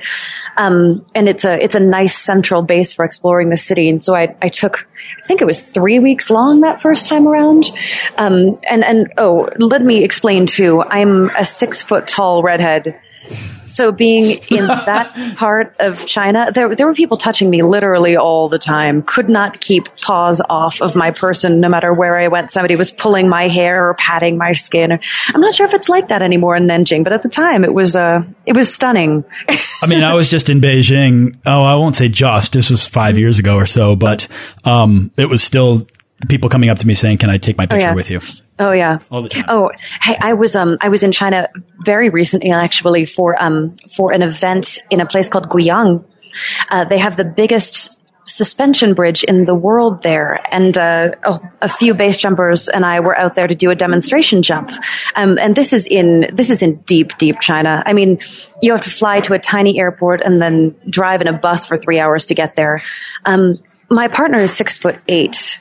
Um, 0.58 1.06
and 1.16 1.30
it's 1.30 1.46
a, 1.46 1.64
it's 1.64 1.76
a 1.76 1.80
nice 1.80 2.18
central 2.18 2.62
base 2.62 2.94
for 2.94 3.06
exploring 3.06 3.50
the 3.50 3.58
city. 3.58 3.90
And 3.90 4.04
so 4.04 4.16
I, 4.16 4.36
I 4.42 4.50
took, 4.50 4.88
I 5.18 5.26
think 5.28 5.42
it 5.42 5.46
was 5.46 5.62
three 5.62 6.00
weeks 6.00 6.30
long 6.30 6.62
that 6.62 6.82
first 6.82 7.08
time 7.08 7.28
around. 7.28 7.66
Um, 8.18 8.60
and, 8.64 8.84
and, 8.84 9.14
oh, 9.18 9.50
let 9.58 9.82
me 9.82 10.04
explain 10.04 10.46
too. 10.46 10.82
I'm 10.82 11.30
a 11.30 11.46
six 11.46 11.82
foot 11.82 12.08
tall 12.08 12.44
redhead 12.44 13.00
so 13.70 13.92
being 13.92 14.40
in 14.50 14.68
that 14.68 15.36
part 15.38 15.76
of 15.80 16.06
China, 16.06 16.52
there, 16.54 16.74
there 16.76 16.88
were 16.88 16.94
people 16.94 17.18
touching 17.18 17.50
me 17.50 17.62
literally 17.64 18.16
all 18.16 18.50
the 18.50 18.60
time. 18.60 19.02
Could 19.02 19.30
not 19.30 19.60
keep 19.60 19.94
paws 19.98 20.42
off 20.50 20.82
of 20.82 20.96
my 20.96 21.12
person 21.12 21.60
no 21.60 21.70
matter 21.70 21.94
where 21.94 22.18
I 22.18 22.28
went. 22.30 22.52
Somebody 22.52 22.76
was 22.76 22.92
pulling 22.92 23.28
my 23.28 23.48
hair 23.48 23.90
or 23.90 23.94
patting 23.96 24.38
my 24.38 24.54
skin. 24.54 25.00
I'm 25.28 25.42
not 25.42 25.54
sure 25.54 25.66
if 25.66 25.74
it's 25.74 25.90
like 25.90 26.08
that 26.08 26.22
anymore 26.24 26.56
in 26.56 26.68
Nanjing, 26.68 27.04
but 27.04 27.14
at 27.14 27.24
the 27.24 27.30
time 27.30 27.64
it 27.64 27.74
was, 27.74 27.96
uh, 27.96 28.24
it 28.46 28.56
was 28.56 28.74
stunning. 28.74 29.26
I 29.50 29.88
mean, 29.88 30.04
I 30.04 30.14
was 30.14 30.30
just 30.30 30.50
in 30.50 30.62
Beijing. 30.62 31.38
Oh, 31.46 31.64
I 31.64 31.76
won't 31.76 31.96
say 31.96 32.08
just. 32.08 32.54
This 32.54 32.70
was 32.70 32.88
five 32.88 33.18
years 33.18 33.40
ago 33.40 33.58
or 33.58 33.66
so, 33.66 33.96
but, 33.96 34.28
um, 34.64 35.12
it 35.18 35.30
was 35.30 35.44
still 35.44 35.88
people 36.30 36.50
coming 36.50 36.70
up 36.70 36.78
to 36.80 36.88
me 36.88 36.94
saying, 36.94 37.18
"Can 37.18 37.30
I 37.30 37.38
take 37.38 37.58
my 37.58 37.66
picture 37.66 37.88
oh, 37.88 37.90
yeah. 37.90 37.96
with 37.96 38.10
you?" 38.10 38.20
Oh 38.58 38.72
yeah. 38.72 39.00
All 39.12 39.22
the 39.22 39.30
time. 39.30 39.46
Oh, 39.48 39.72
hey, 40.02 40.18
I 40.20 40.34
was 40.34 40.56
um 40.56 40.78
I 40.82 40.90
was 40.90 41.04
in 41.04 41.12
China 41.12 41.48
very 41.84 42.10
recently 42.10 42.52
actually 42.52 43.06
for 43.06 43.42
um 43.42 43.76
for 43.96 44.14
an 44.14 44.22
event 44.22 44.80
in 44.90 45.02
a 45.02 45.06
place 45.06 45.30
called 45.30 45.50
Guiyang. 45.50 46.06
Uh, 46.70 46.84
they 46.86 46.98
have 46.98 47.16
the 47.18 47.26
biggest 47.26 48.02
suspension 48.28 48.94
bridge 48.94 49.24
in 49.24 49.46
the 49.46 49.56
world 49.56 50.02
there, 50.02 50.40
and 50.52 50.78
uh, 50.78 51.12
a, 51.24 51.40
a, 51.64 51.70
few 51.70 51.94
base 51.94 52.18
jumpers 52.18 52.68
and 52.68 52.86
I 52.86 53.00
were 53.00 53.18
out 53.18 53.36
there 53.36 53.48
to 53.48 53.56
do 53.56 53.70
a 53.70 53.76
demonstration 53.76 54.42
jump. 54.42 54.72
Um, 55.16 55.38
and 55.38 55.56
this 55.56 55.74
is 55.74 55.86
in 55.86 56.28
this 56.34 56.50
is 56.50 56.64
in 56.64 56.78
deep, 56.78 57.18
deep 57.18 57.40
China. 57.40 57.84
I 57.86 57.94
mean, 57.94 58.20
you 58.62 58.72
have 58.72 58.82
to 58.84 58.90
fly 58.90 59.20
to 59.22 59.34
a 59.34 59.40
tiny 59.40 59.80
airport 59.80 60.22
and 60.22 60.42
then 60.42 60.76
drive 60.90 61.22
in 61.22 61.28
a 61.28 61.34
bus 61.34 61.66
for 61.66 61.78
three 61.78 62.00
hours 62.00 62.26
to 62.28 62.36
get 62.36 62.56
there. 62.56 62.82
Um, 63.26 63.56
my 63.90 64.08
partner 64.08 64.40
is 64.40 64.56
six 64.56 64.78
foot 64.78 64.98
eight, 65.08 65.60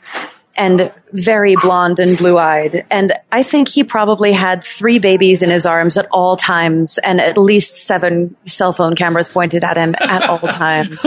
and 0.57 0.93
very 1.13 1.57
blonde 1.57 1.99
and 1.99 2.17
blue 2.17 2.39
eyed. 2.39 2.87
And 2.91 3.13
I 3.31 3.43
think 3.43 3.69
he 3.69 3.85
probably 3.85 4.33
had 4.33 4.65
three 4.65 4.99
babies 4.99 5.43
in 5.43 5.51
his 5.51 5.67
arms 5.67 5.97
at 5.97 6.07
all 6.11 6.37
times 6.37 6.99
and 6.99 7.21
at 7.21 7.37
least 7.37 7.77
seven 7.77 8.37
cell 8.47 8.73
phone 8.73 8.95
cameras 8.97 9.29
pointed 9.29 9.65
at 9.65 9.77
him 9.77 9.95
at 9.99 10.29
all 10.29 10.39
times. 10.39 11.05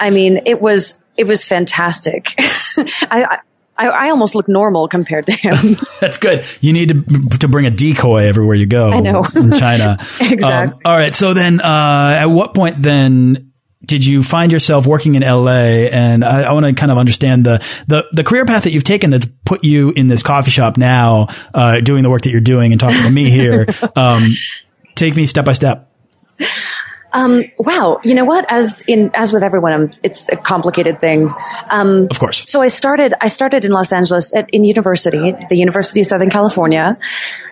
I 0.00 0.10
mean, 0.10 0.42
it 0.46 0.60
was, 0.60 0.98
it 1.16 1.26
was 1.26 1.44
fantastic. 1.44 2.34
I, 2.38 3.38
I, 3.78 3.88
I, 3.88 4.10
almost 4.10 4.34
look 4.34 4.48
normal 4.48 4.88
compared 4.88 5.26
to 5.26 5.32
him. 5.32 5.76
That's 6.00 6.16
good. 6.16 6.46
You 6.60 6.72
need 6.72 6.88
to 6.88 7.38
to 7.40 7.48
bring 7.48 7.66
a 7.66 7.70
decoy 7.70 8.26
everywhere 8.26 8.54
you 8.54 8.64
go. 8.64 8.90
I 8.90 9.00
know 9.00 9.22
in 9.34 9.52
China. 9.52 9.98
exactly. 10.18 10.44
Um, 10.44 10.70
all 10.86 10.96
right. 10.96 11.14
So 11.14 11.34
then, 11.34 11.60
uh, 11.60 12.16
at 12.18 12.26
what 12.26 12.54
point 12.54 12.76
then 12.78 13.52
did 13.86 14.04
you 14.04 14.22
find 14.22 14.52
yourself 14.52 14.86
working 14.86 15.14
in 15.14 15.22
LA? 15.22 15.88
And 15.90 16.24
I, 16.24 16.42
I 16.42 16.52
want 16.52 16.66
to 16.66 16.74
kind 16.74 16.90
of 16.90 16.98
understand 16.98 17.46
the, 17.46 17.64
the, 17.86 18.04
the 18.12 18.24
career 18.24 18.44
path 18.44 18.64
that 18.64 18.72
you've 18.72 18.84
taken 18.84 19.10
that's 19.10 19.26
put 19.44 19.64
you 19.64 19.90
in 19.90 20.06
this 20.06 20.22
coffee 20.22 20.50
shop 20.50 20.76
now, 20.76 21.28
uh, 21.54 21.80
doing 21.80 22.02
the 22.02 22.10
work 22.10 22.22
that 22.22 22.30
you're 22.30 22.40
doing 22.40 22.72
and 22.72 22.80
talking 22.80 23.02
to 23.02 23.10
me 23.10 23.30
here. 23.30 23.66
Um, 23.94 24.28
take 24.94 25.16
me 25.16 25.26
step 25.26 25.44
by 25.44 25.52
step. 25.52 25.90
Um, 27.12 27.44
wow. 27.58 28.00
You 28.04 28.14
know 28.14 28.24
what? 28.24 28.44
As 28.50 28.82
in, 28.82 29.10
as 29.14 29.32
with 29.32 29.42
everyone, 29.42 29.72
um, 29.72 29.90
it's 30.02 30.28
a 30.28 30.36
complicated 30.36 31.00
thing. 31.00 31.32
Um, 31.70 32.08
of 32.10 32.18
course. 32.18 32.48
So 32.50 32.60
I 32.60 32.68
started, 32.68 33.14
I 33.20 33.28
started 33.28 33.64
in 33.64 33.70
Los 33.70 33.92
Angeles 33.92 34.34
at, 34.34 34.50
in 34.50 34.64
university, 34.64 35.34
the 35.48 35.56
University 35.56 36.00
of 36.00 36.06
Southern 36.06 36.30
California 36.30 36.98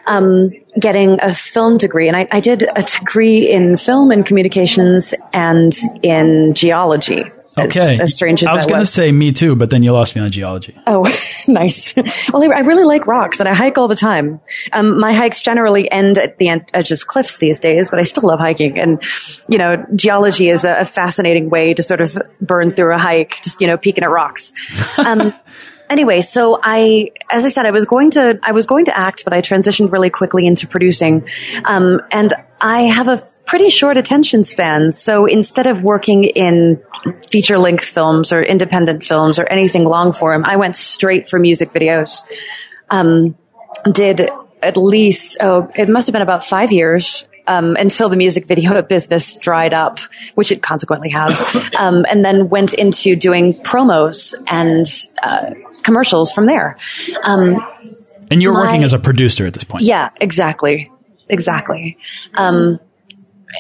um, 0.07 0.51
getting 0.79 1.19
a 1.21 1.35
film 1.35 1.79
degree, 1.79 2.09
and 2.09 2.17
I, 2.17 2.29
I, 2.31 2.41
did 2.41 2.63
a 2.63 2.83
degree 2.83 3.51
in 3.51 3.77
film 3.77 4.11
and 4.11 4.25
communications 4.25 5.15
and 5.33 5.73
in 6.03 6.55
geology. 6.55 7.25
Okay, 7.57 7.95
as, 7.95 8.01
as 8.01 8.15
strange 8.15 8.43
as 8.43 8.49
I 8.49 8.55
was 8.55 8.67
going 8.67 8.81
to 8.81 8.87
say 8.87 9.13
me 9.13 9.31
too, 9.31 9.55
but 9.55 9.71
then 9.71 9.85
you 9.85 9.93
lost 9.93 10.17
me 10.17 10.23
on 10.23 10.31
geology. 10.31 10.77
Oh, 10.89 11.03
nice. 11.49 11.95
Well, 12.33 12.53
I 12.53 12.61
really 12.61 12.83
like 12.83 13.07
rocks, 13.07 13.39
and 13.39 13.49
I 13.49 13.55
hike 13.55 13.79
all 13.79 13.87
the 13.87 13.95
time. 13.95 14.41
Um, 14.73 14.99
my 14.99 15.13
hikes 15.13 15.41
generally 15.41 15.91
end 15.91 16.19
at 16.19 16.39
the 16.39 16.49
edge 16.49 16.91
of 16.91 17.07
cliffs 17.07 17.37
these 17.37 17.61
days, 17.61 17.91
but 17.91 18.01
I 18.01 18.03
still 18.03 18.25
love 18.25 18.41
hiking. 18.41 18.79
And 18.79 19.03
you 19.49 19.59
know, 19.59 19.87
geology 19.95 20.49
is 20.49 20.65
a, 20.65 20.81
a 20.81 20.85
fascinating 20.85 21.49
way 21.49 21.75
to 21.75 21.83
sort 21.83 22.01
of 22.01 22.19
burn 22.41 22.73
through 22.73 22.93
a 22.93 22.99
hike, 22.99 23.41
just 23.43 23.61
you 23.61 23.69
know, 23.69 23.77
peeking 23.77 24.03
at 24.03 24.11
rocks. 24.11 24.53
Um, 24.99 25.33
anyway, 25.95 26.23
so 26.23 26.59
I, 26.61 27.13
as 27.31 27.45
I 27.45 27.51
said, 27.51 27.67
I 27.67 27.71
was 27.71 27.87
going 27.87 28.11
to, 28.13 28.37
I 28.43 28.51
was 28.51 28.67
going 28.67 28.87
to 28.87 28.99
act, 28.99 29.23
but 29.23 29.33
I 29.33 29.43
transitioned 29.43 29.93
really 29.93 30.11
quickly 30.11 30.45
into 30.45 30.67
producing. 30.67 31.29
Um, 31.65 32.01
and 32.11 32.33
I 32.61 32.81
have 32.83 33.07
a 33.07 33.23
pretty 33.47 33.69
short 33.69 33.97
attention 33.97 34.43
span. 34.43 34.91
So 34.91 35.27
instead 35.27 35.69
of 35.69 35.85
working 35.85 36.25
in 36.25 36.83
feature 37.31 37.61
length 37.61 37.85
films 37.85 38.33
or 38.33 38.43
independent 38.43 39.05
films 39.05 39.39
or 39.39 39.45
anything 39.45 39.85
long 39.85 40.13
form, 40.13 40.45
I 40.45 40.57
went 40.57 40.75
straight 40.75 41.29
for 41.29 41.39
music 41.39 41.71
videos. 41.73 42.23
Um, 42.91 43.39
did 43.93 44.29
at 44.65 44.77
least, 44.77 45.37
oh, 45.41 45.71
it 45.77 45.89
must 45.89 46.09
have 46.09 46.13
been 46.13 46.23
about 46.23 46.43
five 46.43 46.73
years 46.73 47.29
um, 47.47 47.77
until 47.77 48.09
the 48.09 48.17
music 48.17 48.47
video 48.47 48.81
business 48.95 49.37
dried 49.37 49.75
up, 49.75 49.99
which 50.35 50.53
it 50.53 50.63
consequently 50.63 51.11
has, 51.11 51.43
um, 51.79 52.05
and 52.09 52.25
then 52.25 52.49
went 52.49 52.75
into 52.75 53.17
doing 53.17 53.53
promos 53.53 54.35
and 54.47 54.87
uh, 55.23 55.53
commercials 55.83 56.33
from 56.33 56.47
there. 56.47 56.77
Um, 57.25 57.57
and 58.31 58.43
you're 58.43 58.53
my, 58.53 58.67
working 58.67 58.85
as 58.85 58.93
a 58.93 58.99
producer 58.99 59.47
at 59.47 59.53
this 59.53 59.65
point. 59.65 59.85
Yeah, 59.85 60.11
exactly. 60.21 60.91
Exactly. 61.29 61.97
Um, 62.35 62.79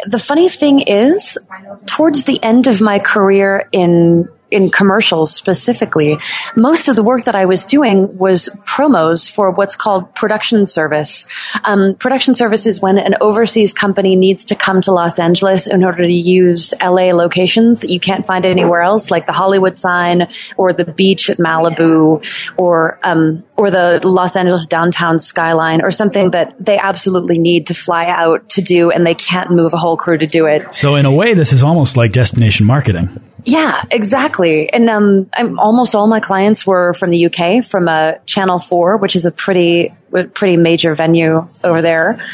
the 0.07 0.19
funny 0.19 0.49
thing 0.49 0.81
is, 0.81 1.38
towards 1.87 2.25
the 2.25 2.43
end 2.43 2.67
of 2.67 2.81
my 2.81 2.99
career 2.99 3.69
in 3.73 4.29
in 4.54 4.70
commercials 4.70 5.34
specifically, 5.34 6.16
most 6.56 6.88
of 6.88 6.94
the 6.94 7.02
work 7.02 7.25
that 7.25 7.34
I 7.34 7.44
was 7.44 7.64
doing 7.64 8.16
was 8.16 8.49
promos 8.64 9.30
for 9.30 9.50
what's 9.50 9.75
called 9.75 10.14
production 10.14 10.64
service. 10.64 11.26
Um, 11.64 11.96
production 11.96 12.34
service 12.34 12.66
is 12.66 12.80
when 12.80 12.96
an 12.96 13.16
overseas 13.20 13.73
company 13.75 14.14
needs 14.14 14.44
to 14.46 14.54
come 14.54 14.80
to 14.82 14.92
Los 14.92 15.18
Angeles 15.18 15.66
in 15.66 15.84
order 15.84 16.04
to 16.04 16.12
use 16.12 16.73
LA 16.80 17.12
locations 17.12 17.80
that 17.80 17.90
you 17.90 17.99
can't 17.99 18.25
find 18.25 18.46
anywhere 18.46 18.82
else, 18.82 19.11
like 19.11 19.26
the 19.26 19.32
Hollywood 19.32 19.76
sign 19.76 20.28
or 20.56 20.73
the 20.73 20.84
beach 20.84 21.28
at 21.28 21.38
Malibu 21.38 22.25
or 22.56 22.99
um, 23.02 23.42
or 23.56 23.70
the 23.70 24.00
Los 24.02 24.34
Angeles 24.37 24.66
downtown 24.66 25.18
skyline 25.18 25.82
or 25.82 25.90
something 25.90 26.32
that 26.32 26.54
they 26.58 26.76
absolutely 26.76 27.38
need 27.38 27.68
to 27.68 27.75
fly 27.75 28.06
out 28.06 28.49
to 28.50 28.62
do 28.62 28.90
and 28.90 29.06
they 29.06 29.14
can't 29.14 29.50
move 29.50 29.73
a 29.73 29.76
whole 29.76 29.96
crew 29.96 30.18
to 30.18 30.26
do 30.26 30.46
it. 30.46 30.75
So 30.75 30.96
in 30.96 31.06
a 31.06 31.12
way, 31.12 31.34
this 31.34 31.52
is 31.52 31.62
almost 31.62 31.96
like 31.96 32.12
destination 32.12 32.66
marketing. 32.66 33.20
Yeah, 33.44 33.82
exactly. 33.90 34.73
And 34.73 34.88
um, 34.88 35.30
I'm, 35.37 35.58
almost 35.58 35.94
all 35.94 36.06
my 36.06 36.20
clients 36.20 36.66
were 36.66 36.94
from 36.94 37.11
the 37.11 37.26
UK, 37.26 37.64
from 37.64 37.88
uh, 37.88 38.14
Channel 38.26 38.58
Four, 38.58 38.96
which 38.96 39.16
is 39.16 39.26
a 39.26 39.30
pretty 39.30 39.94
pretty 40.32 40.56
major 40.56 40.94
venue 40.94 41.46
over 41.62 41.82
there. 41.82 42.25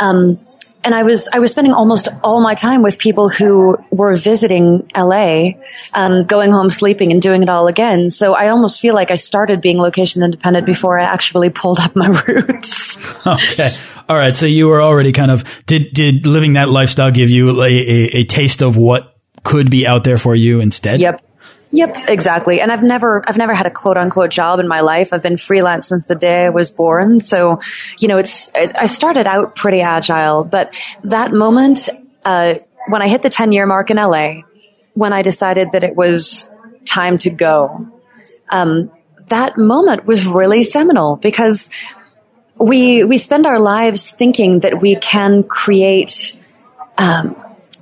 Um, 0.00 0.40
and 0.84 0.94
I 0.94 1.02
was 1.02 1.28
I 1.32 1.38
was 1.38 1.50
spending 1.50 1.72
almost 1.72 2.08
all 2.22 2.42
my 2.42 2.54
time 2.54 2.82
with 2.82 2.98
people 2.98 3.28
who 3.28 3.76
were 3.90 4.16
visiting 4.16 4.88
LA, 4.96 5.52
um, 5.94 6.24
going 6.24 6.52
home, 6.52 6.70
sleeping, 6.70 7.12
and 7.12 7.20
doing 7.20 7.42
it 7.42 7.48
all 7.48 7.68
again. 7.68 8.10
So 8.10 8.34
I 8.34 8.48
almost 8.48 8.80
feel 8.80 8.94
like 8.94 9.10
I 9.10 9.16
started 9.16 9.60
being 9.60 9.78
location 9.78 10.22
independent 10.22 10.66
before 10.66 10.98
I 10.98 11.04
actually 11.04 11.50
pulled 11.50 11.78
up 11.78 11.94
my 11.94 12.08
roots. 12.26 12.96
okay, 13.26 13.70
all 14.08 14.16
right. 14.16 14.36
So 14.36 14.46
you 14.46 14.68
were 14.68 14.82
already 14.82 15.12
kind 15.12 15.30
of 15.30 15.44
did 15.66 15.92
did 15.92 16.26
living 16.26 16.54
that 16.54 16.68
lifestyle 16.68 17.10
give 17.10 17.30
you 17.30 17.60
a, 17.60 17.66
a, 17.66 18.04
a 18.18 18.24
taste 18.24 18.62
of 18.62 18.76
what 18.76 19.16
could 19.44 19.70
be 19.70 19.86
out 19.86 20.04
there 20.04 20.18
for 20.18 20.34
you 20.34 20.60
instead? 20.60 21.00
Yep. 21.00 21.22
Yep, 21.74 22.08
exactly. 22.08 22.60
And 22.60 22.70
I've 22.70 22.82
never, 22.82 23.24
I've 23.26 23.38
never 23.38 23.54
had 23.54 23.64
a 23.64 23.70
quote 23.70 23.96
unquote 23.96 24.30
job 24.30 24.60
in 24.60 24.68
my 24.68 24.80
life. 24.80 25.12
I've 25.12 25.22
been 25.22 25.38
freelance 25.38 25.88
since 25.88 26.06
the 26.06 26.14
day 26.14 26.44
I 26.44 26.50
was 26.50 26.70
born. 26.70 27.20
So, 27.20 27.60
you 27.98 28.08
know, 28.08 28.18
it's, 28.18 28.50
I 28.54 28.86
started 28.86 29.26
out 29.26 29.56
pretty 29.56 29.80
agile, 29.80 30.44
but 30.44 30.74
that 31.04 31.32
moment, 31.32 31.88
uh, 32.26 32.54
when 32.88 33.00
I 33.00 33.08
hit 33.08 33.22
the 33.22 33.30
10 33.30 33.52
year 33.52 33.64
mark 33.64 33.90
in 33.90 33.96
LA, 33.96 34.42
when 34.92 35.14
I 35.14 35.22
decided 35.22 35.72
that 35.72 35.82
it 35.82 35.96
was 35.96 36.48
time 36.84 37.16
to 37.18 37.30
go, 37.30 37.88
um, 38.50 38.90
that 39.28 39.56
moment 39.56 40.04
was 40.04 40.26
really 40.26 40.64
seminal 40.64 41.16
because 41.16 41.70
we 42.60 43.02
we 43.02 43.16
spend 43.16 43.46
our 43.46 43.58
lives 43.58 44.10
thinking 44.10 44.60
that 44.60 44.82
we 44.82 44.96
can 44.96 45.42
create 45.42 46.38
um, 46.98 47.34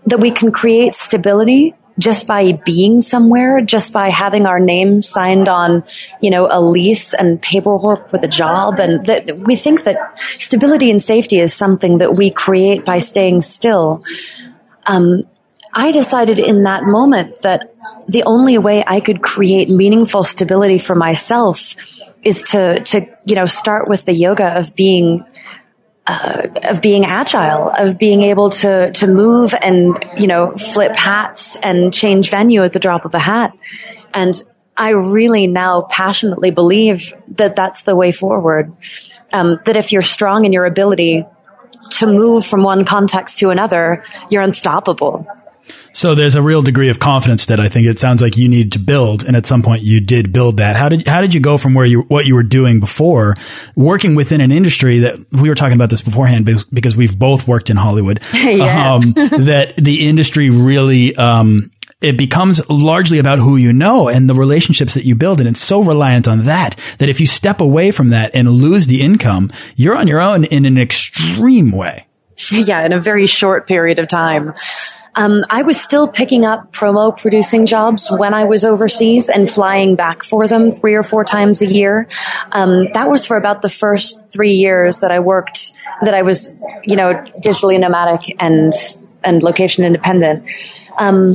that 0.06 0.20
we 0.20 0.30
can 0.30 0.52
create 0.52 0.94
stability 0.94 1.74
just 2.00 2.26
by 2.26 2.52
being 2.64 3.00
somewhere, 3.00 3.60
just 3.60 3.92
by 3.92 4.08
having 4.08 4.46
our 4.46 4.58
name 4.58 5.02
signed 5.02 5.48
on, 5.48 5.84
you 6.20 6.30
know, 6.30 6.48
a 6.50 6.60
lease 6.60 7.14
and 7.14 7.40
paperwork 7.40 8.10
with 8.10 8.24
a 8.24 8.28
job. 8.28 8.80
And 8.80 9.04
that 9.06 9.38
we 9.38 9.54
think 9.54 9.84
that 9.84 10.18
stability 10.18 10.90
and 10.90 11.00
safety 11.00 11.38
is 11.38 11.54
something 11.54 11.98
that 11.98 12.14
we 12.14 12.30
create 12.30 12.84
by 12.84 12.98
staying 12.98 13.42
still. 13.42 14.02
Um, 14.86 15.24
I 15.72 15.92
decided 15.92 16.38
in 16.40 16.64
that 16.64 16.84
moment 16.84 17.42
that 17.42 17.72
the 18.08 18.24
only 18.24 18.58
way 18.58 18.82
I 18.84 19.00
could 19.00 19.22
create 19.22 19.68
meaningful 19.68 20.24
stability 20.24 20.78
for 20.78 20.96
myself 20.96 21.76
is 22.24 22.42
to, 22.44 22.80
to, 22.80 23.06
you 23.24 23.36
know, 23.36 23.46
start 23.46 23.88
with 23.88 24.04
the 24.04 24.12
yoga 24.12 24.58
of 24.58 24.74
being 24.74 25.24
uh, 26.10 26.48
of 26.64 26.80
being 26.80 27.04
agile, 27.04 27.70
of 27.70 27.96
being 27.96 28.22
able 28.22 28.50
to 28.50 28.90
to 28.92 29.06
move 29.06 29.54
and 29.54 30.04
you 30.18 30.26
know 30.26 30.56
flip 30.56 30.96
hats 30.96 31.56
and 31.56 31.94
change 31.94 32.30
venue 32.30 32.64
at 32.64 32.72
the 32.72 32.80
drop 32.80 33.04
of 33.04 33.14
a 33.14 33.18
hat. 33.18 33.56
And 34.12 34.34
I 34.76 34.90
really 34.90 35.46
now 35.46 35.82
passionately 35.82 36.50
believe 36.50 37.14
that 37.36 37.54
that's 37.54 37.82
the 37.82 37.94
way 37.94 38.10
forward. 38.10 38.72
Um, 39.32 39.60
that 39.66 39.76
if 39.76 39.92
you're 39.92 40.02
strong 40.02 40.44
in 40.44 40.52
your 40.52 40.64
ability 40.64 41.24
to 41.98 42.06
move 42.06 42.44
from 42.44 42.64
one 42.64 42.84
context 42.84 43.38
to 43.38 43.50
another, 43.50 44.02
you're 44.30 44.42
unstoppable. 44.42 45.28
So 45.92 46.14
there's 46.14 46.34
a 46.34 46.42
real 46.42 46.62
degree 46.62 46.88
of 46.88 46.98
confidence 46.98 47.46
that 47.46 47.60
I 47.60 47.68
think 47.68 47.86
it 47.86 47.98
sounds 47.98 48.22
like 48.22 48.36
you 48.36 48.48
need 48.48 48.72
to 48.72 48.78
build, 48.78 49.24
and 49.24 49.36
at 49.36 49.46
some 49.46 49.62
point 49.62 49.82
you 49.82 50.00
did 50.00 50.32
build 50.32 50.58
that. 50.58 50.76
How 50.76 50.88
did 50.88 51.06
how 51.06 51.20
did 51.20 51.34
you 51.34 51.40
go 51.40 51.56
from 51.56 51.74
where 51.74 51.86
you 51.86 52.02
what 52.02 52.26
you 52.26 52.34
were 52.34 52.42
doing 52.42 52.80
before, 52.80 53.34
working 53.74 54.14
within 54.14 54.40
an 54.40 54.52
industry 54.52 55.00
that 55.00 55.18
we 55.32 55.48
were 55.48 55.54
talking 55.54 55.74
about 55.74 55.90
this 55.90 56.00
beforehand 56.00 56.44
because, 56.44 56.64
because 56.64 56.96
we've 56.96 57.18
both 57.18 57.48
worked 57.48 57.70
in 57.70 57.76
Hollywood, 57.76 58.20
yeah. 58.34 58.94
um, 58.94 59.02
that 59.12 59.74
the 59.76 60.08
industry 60.08 60.50
really 60.50 61.16
um, 61.16 61.70
it 62.00 62.16
becomes 62.16 62.68
largely 62.70 63.18
about 63.18 63.38
who 63.38 63.56
you 63.56 63.72
know 63.72 64.08
and 64.08 64.28
the 64.28 64.34
relationships 64.34 64.94
that 64.94 65.04
you 65.04 65.14
build. 65.14 65.40
And 65.40 65.48
it's 65.48 65.60
so 65.60 65.82
reliant 65.82 66.28
on 66.28 66.44
that, 66.44 66.76
that 66.98 67.08
if 67.08 67.20
you 67.20 67.26
step 67.26 67.60
away 67.60 67.90
from 67.90 68.10
that 68.10 68.34
and 68.34 68.48
lose 68.48 68.86
the 68.86 69.02
income, 69.02 69.50
you're 69.76 69.96
on 69.96 70.06
your 70.06 70.20
own 70.20 70.44
in 70.44 70.64
an 70.64 70.78
extreme 70.78 71.72
way. 71.72 72.06
Yeah, 72.50 72.86
in 72.86 72.94
a 72.94 73.00
very 73.00 73.26
short 73.26 73.68
period 73.68 73.98
of 73.98 74.08
time. 74.08 74.54
Um, 75.14 75.44
I 75.50 75.62
was 75.62 75.80
still 75.80 76.08
picking 76.08 76.44
up 76.44 76.72
promo 76.72 77.16
producing 77.16 77.66
jobs 77.66 78.10
when 78.10 78.32
I 78.32 78.44
was 78.44 78.64
overseas 78.64 79.28
and 79.28 79.50
flying 79.50 79.96
back 79.96 80.22
for 80.22 80.46
them 80.46 80.70
three 80.70 80.94
or 80.94 81.02
four 81.02 81.24
times 81.24 81.62
a 81.62 81.66
year. 81.66 82.08
Um, 82.52 82.88
that 82.92 83.10
was 83.10 83.26
for 83.26 83.36
about 83.36 83.62
the 83.62 83.70
first 83.70 84.28
three 84.28 84.52
years 84.52 85.00
that 85.00 85.10
I 85.10 85.20
worked, 85.20 85.72
that 86.02 86.14
I 86.14 86.22
was, 86.22 86.52
you 86.84 86.96
know, 86.96 87.14
digitally 87.42 87.78
nomadic 87.78 88.36
and, 88.40 88.72
and 89.24 89.42
location 89.42 89.84
independent. 89.84 90.48
Um, 90.98 91.34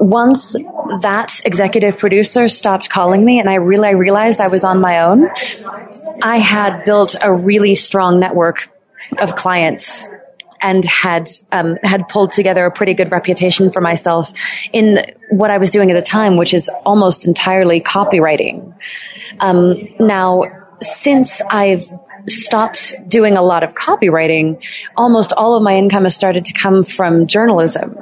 once 0.00 0.52
that 1.00 1.40
executive 1.44 1.98
producer 1.98 2.46
stopped 2.46 2.88
calling 2.88 3.24
me 3.24 3.40
and 3.40 3.50
I 3.50 3.54
really 3.54 3.88
I 3.88 3.92
realized 3.92 4.40
I 4.40 4.46
was 4.46 4.62
on 4.62 4.80
my 4.80 5.00
own, 5.00 5.28
I 6.22 6.38
had 6.38 6.84
built 6.84 7.16
a 7.20 7.34
really 7.34 7.74
strong 7.74 8.20
network 8.20 8.70
of 9.18 9.34
clients 9.34 10.08
and 10.60 10.84
had 10.84 11.28
um, 11.52 11.76
had 11.82 12.08
pulled 12.08 12.32
together 12.32 12.66
a 12.66 12.70
pretty 12.70 12.94
good 12.94 13.10
reputation 13.10 13.70
for 13.70 13.80
myself 13.80 14.32
in 14.72 15.04
what 15.30 15.50
I 15.50 15.58
was 15.58 15.70
doing 15.70 15.90
at 15.90 15.94
the 15.94 16.02
time, 16.02 16.36
which 16.36 16.54
is 16.54 16.70
almost 16.84 17.26
entirely 17.26 17.80
copywriting. 17.80 18.74
Um, 19.40 19.76
now, 19.98 20.44
since 20.80 21.42
I've 21.50 21.90
stopped 22.26 22.94
doing 23.08 23.36
a 23.36 23.42
lot 23.42 23.62
of 23.62 23.74
copywriting, 23.74 24.62
almost 24.96 25.32
all 25.32 25.54
of 25.54 25.62
my 25.62 25.76
income 25.76 26.04
has 26.04 26.14
started 26.14 26.44
to 26.46 26.52
come 26.52 26.82
from 26.82 27.26
journalism. 27.26 27.96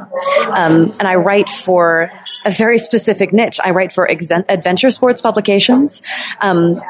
Um, 0.51 0.95
and 0.99 1.03
I 1.03 1.17
write 1.17 1.49
for 1.49 2.11
a 2.45 2.51
very 2.51 2.79
specific 2.79 3.33
niche. 3.33 3.61
I 3.63 3.71
write 3.71 3.93
for 3.93 4.11
ex- 4.11 4.31
adventure 4.31 4.91
sports 4.91 5.21
publications, 5.21 6.03
um, 6.41 6.81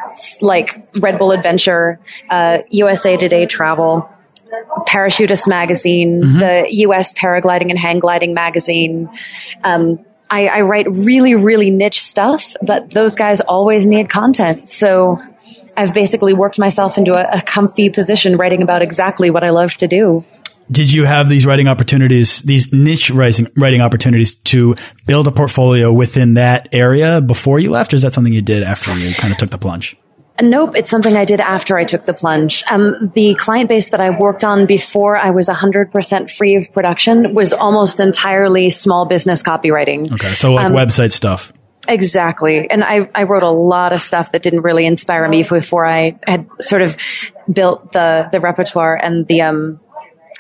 like 0.41 0.87
Red 0.97 1.19
Bull 1.19 1.33
Adventure, 1.33 2.01
uh, 2.31 2.59
USA 2.71 3.17
Today 3.17 3.47
Travel, 3.47 4.09
Parachutist 4.87 5.49
magazine, 5.49 6.23
mm-hmm. 6.23 6.39
the 6.39 6.67
U.S. 6.71 7.13
Paragliding 7.13 7.71
and 7.71 7.79
Hang 7.79 7.99
Gliding 7.99 8.35
magazine. 8.35 9.09
Um, 9.65 10.05
I, 10.29 10.49
I, 10.49 10.61
write 10.63 10.87
really, 10.91 11.35
really 11.35 11.71
niche 11.71 12.03
stuff, 12.03 12.57
but 12.61 12.91
those 12.91 13.15
guys 13.15 13.41
always 13.41 13.87
need 13.87 14.09
content. 14.09 14.67
So 14.67 15.21
I've 15.77 15.95
basically 15.95 16.33
worked 16.33 16.59
myself 16.59 16.99
into 16.99 17.15
a, 17.15 17.39
a 17.39 17.43
comfy 17.43 17.91
position 17.91 18.37
writing 18.37 18.63
about 18.63 18.83
exactly 18.83 19.31
what 19.31 19.45
I 19.45 19.51
love 19.51 19.75
to 19.75 19.87
do. 19.87 20.25
Did 20.71 20.93
you 20.93 21.05
have 21.05 21.29
these 21.29 21.47
writing 21.47 21.69
opportunities, 21.69 22.43
these 22.43 22.73
niche 22.73 23.11
writing, 23.11 23.47
writing 23.57 23.81
opportunities 23.81 24.35
to 24.35 24.75
build 25.07 25.29
a 25.29 25.31
portfolio 25.31 25.93
within 25.93 26.35
that 26.35 26.69
area 26.73 27.21
before 27.21 27.61
you 27.61 27.71
left, 27.71 27.93
or 27.93 27.97
is 27.97 28.03
that 28.03 28.13
something 28.13 28.33
you 28.33 28.43
did 28.43 28.65
after 28.65 28.97
you 28.99 29.15
kind 29.15 29.33
of 29.33 29.39
took 29.39 29.51
the 29.51 29.59
plunge? 29.59 29.97
Nope, 30.41 30.77
it's 30.77 30.91
something 30.91 31.17
I 31.17 31.25
did 31.25 31.41
after 31.41 31.79
I 31.79 31.85
took 31.85 32.05
the 32.05 32.13
plunge. 32.13 32.63
Um, 32.71 33.11
the 33.15 33.35
client 33.35 33.69
base 33.69 33.91
that 33.91 34.01
I 34.01 34.11
worked 34.11 34.45
on 34.45 34.67
before 34.67 35.17
I 35.17 35.31
was 35.31 35.49
100% 35.49 36.31
free 36.31 36.57
of 36.57 36.73
production 36.73 37.35
was 37.35 37.53
almost 37.53 38.01
entirely 38.01 38.71
small 38.71 39.07
business 39.07 39.43
copywriting. 39.43 40.13
Okay, 40.13 40.35
so 40.35 40.53
like 40.53 40.67
um, 40.67 40.73
website 40.73 41.13
stuff. 41.13 41.53
Exactly. 41.89 42.69
And 42.69 42.83
I, 42.83 43.09
I 43.15 43.23
wrote 43.23 43.45
a 43.45 43.51
lot 43.51 43.93
of 43.93 44.03
stuff 44.03 44.33
that 44.33 44.43
didn't 44.43 44.63
really 44.63 44.87
inspire 44.87 45.29
me 45.29 45.43
before 45.43 45.87
I 45.87 46.19
had 46.27 46.49
sort 46.61 46.83
of 46.83 46.97
built 47.51 47.93
the, 47.93 48.29
the 48.33 48.41
repertoire 48.41 48.97
and 48.97 49.27
the, 49.27 49.43
um, 49.43 49.81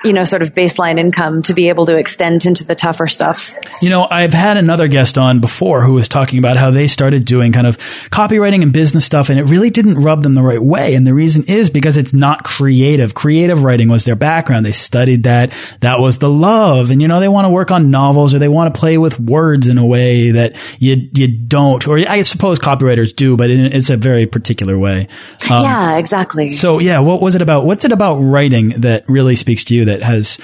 you 0.07 0.13
know, 0.13 0.25
sort 0.25 0.43
of 0.43 0.55
baseline 0.55 0.99
income 0.99 1.43
to 1.43 1.55
be 1.55 1.69
able 1.69 1.87
to 1.87 1.97
extend 1.97 2.47
into 2.47 2.65
the 2.65 2.75
tougher 2.75 3.07
stuff. 3.07 3.57
You 3.83 3.91
know, 3.91 4.07
I've 4.09 4.33
had 4.33 4.57
another 4.57 4.89
guest 4.89 5.19
on 5.19 5.41
before 5.41 5.83
who 5.83 5.95
was 5.95 6.09
talking 6.09 6.39
about 6.39 6.57
how 6.57 6.71
they 6.71 6.87
started 6.87 7.25
doing 7.25 7.53
kind 7.53 7.67
of 7.67 7.79
copywriting 8.11 8.63
and 8.63 8.73
business 8.73 9.05
stuff 9.05 9.29
and 9.29 9.39
it 9.39 9.45
really 9.45 9.71
didn't 9.71 9.99
rub 9.99 10.23
them 10.23 10.35
the 10.35 10.43
right 10.43 10.63
way. 10.63 10.95
And 10.95 11.07
the 11.07 11.15
reason 11.15 11.45
is 11.45 11.71
because 11.71 11.97
it's 11.97 12.13
not 12.13 12.45
creative. 12.45 13.15
Creative 13.15 13.63
writing 13.65 13.89
was 13.89 14.05
their 14.05 14.17
background. 14.17 14.65
They 14.65 14.73
studied 14.73 15.25
that. 15.25 15.53
That 15.81 15.99
was 15.99 16.19
the 16.19 16.31
love. 16.31 16.91
And, 16.91 17.03
you 17.03 17.09
know, 17.09 17.21
they 17.21 17.29
want 17.29 17.47
to 17.47 17.51
work 17.51 17.71
on 17.71 17.91
novels 17.91 18.35
or 18.35 18.39
they 18.39 18.49
want 18.49 18.73
to 18.73 18.79
play 18.79 18.99
with 18.99 19.19
words 19.19 19.67
in 19.69 19.79
a 19.79 19.85
way 19.85 20.31
that 20.31 20.57
you, 20.79 21.09
you 21.13 21.29
don't, 21.29 21.87
or 21.89 21.99
I 21.99 22.23
suppose 22.23 22.59
copywriters 22.59 23.15
do, 23.15 23.37
but 23.37 23.51
it's 23.51 23.91
a 23.91 23.97
very 23.97 24.27
particular 24.27 24.79
way. 24.79 25.09
Um, 25.51 25.63
yeah, 25.63 25.97
exactly. 25.97 26.51
So 26.51 26.79
yeah, 26.79 27.01
what 27.01 27.21
was 27.21 27.35
it 27.35 27.43
about? 27.43 27.65
What's 27.65 27.85
it 27.85 27.93
about 27.93 28.17
writing 28.17 28.69
that 28.81 29.09
really 29.09 29.37
speaks 29.37 29.65
to 29.65 29.75
you 29.75 29.87
that 29.87 29.96
has 30.03 30.39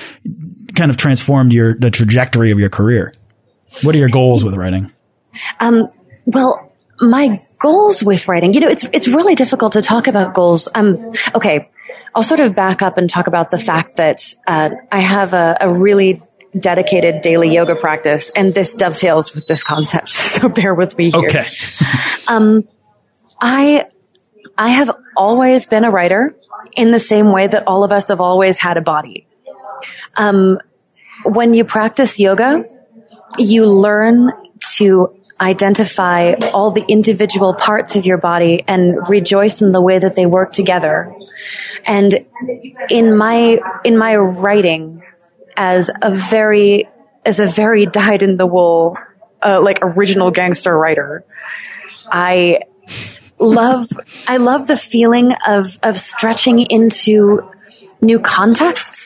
kind 0.74 0.90
of 0.90 0.96
transformed 0.96 1.52
your 1.52 1.74
the 1.74 1.90
trajectory 1.90 2.50
of 2.50 2.58
your 2.58 2.70
career? 2.70 3.14
What 3.82 3.94
are 3.94 3.98
your 3.98 4.08
goals 4.08 4.44
with 4.44 4.54
writing? 4.54 4.92
Um, 5.60 5.88
well, 6.26 6.72
my 7.00 7.40
goals 7.58 8.02
with 8.02 8.28
writing, 8.28 8.54
you 8.54 8.60
know, 8.60 8.68
it's 8.68 8.84
it's 8.92 9.08
really 9.08 9.34
difficult 9.34 9.72
to 9.74 9.82
talk 9.82 10.06
about 10.06 10.34
goals. 10.34 10.68
Um, 10.74 11.10
okay, 11.34 11.68
I'll 12.14 12.22
sort 12.22 12.40
of 12.40 12.54
back 12.54 12.82
up 12.82 12.98
and 12.98 13.08
talk 13.08 13.26
about 13.26 13.50
the 13.50 13.58
fact 13.58 13.96
that 13.96 14.22
uh, 14.46 14.70
I 14.90 15.00
have 15.00 15.32
a, 15.32 15.56
a 15.60 15.80
really 15.80 16.22
dedicated 16.58 17.22
daily 17.22 17.52
yoga 17.52 17.74
practice, 17.74 18.30
and 18.36 18.54
this 18.54 18.74
dovetails 18.74 19.34
with 19.34 19.46
this 19.46 19.64
concept. 19.64 20.10
So 20.32 20.48
bear 20.48 20.74
with 20.74 20.96
me 20.96 21.10
here. 21.10 21.28
Okay. 21.28 21.46
um, 22.28 22.66
I 23.40 23.86
I 24.56 24.70
have 24.70 24.90
always 25.16 25.66
been 25.66 25.84
a 25.84 25.90
writer 25.90 26.34
in 26.74 26.90
the 26.90 26.98
same 26.98 27.32
way 27.32 27.46
that 27.46 27.66
all 27.66 27.84
of 27.84 27.92
us 27.92 28.08
have 28.08 28.20
always 28.20 28.58
had 28.58 28.76
a 28.76 28.80
body. 28.80 29.26
Um, 30.16 30.58
when 31.24 31.54
you 31.54 31.64
practice 31.64 32.18
yoga, 32.18 32.64
you 33.38 33.64
learn 33.66 34.32
to 34.76 35.14
identify 35.40 36.34
all 36.52 36.70
the 36.70 36.84
individual 36.86 37.54
parts 37.54 37.96
of 37.96 38.06
your 38.06 38.18
body 38.18 38.62
and 38.68 39.08
rejoice 39.08 39.60
in 39.60 39.72
the 39.72 39.80
way 39.80 39.98
that 39.98 40.14
they 40.14 40.26
work 40.26 40.52
together. 40.52 41.14
And 41.84 42.24
in 42.88 43.16
my, 43.16 43.58
in 43.84 43.96
my 43.96 44.16
writing 44.16 45.02
as 45.56 45.90
a 46.00 46.14
very, 46.14 46.88
as 47.24 47.40
a 47.40 47.46
very 47.46 47.86
dyed 47.86 48.22
in 48.22 48.36
the 48.36 48.46
wool, 48.46 48.96
uh, 49.44 49.60
like 49.60 49.78
original 49.82 50.30
gangster 50.30 50.76
writer, 50.76 51.24
I 52.06 52.60
love, 53.38 53.88
I 54.28 54.36
love 54.36 54.68
the 54.68 54.76
feeling 54.76 55.32
of, 55.46 55.78
of 55.82 55.98
stretching 55.98 56.60
into 56.60 57.50
new 58.00 58.20
contexts 58.20 59.01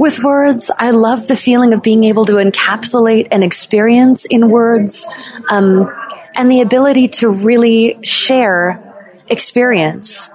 with 0.00 0.22
words. 0.22 0.70
I 0.78 0.92
love 0.92 1.28
the 1.28 1.36
feeling 1.36 1.74
of 1.74 1.82
being 1.82 2.04
able 2.04 2.24
to 2.24 2.36
encapsulate 2.36 3.28
an 3.32 3.42
experience 3.42 4.24
in 4.24 4.48
words, 4.48 5.06
um, 5.50 5.92
and 6.34 6.50
the 6.50 6.62
ability 6.62 7.08
to 7.20 7.30
really 7.30 7.98
share 8.02 8.82
experience. 9.28 10.30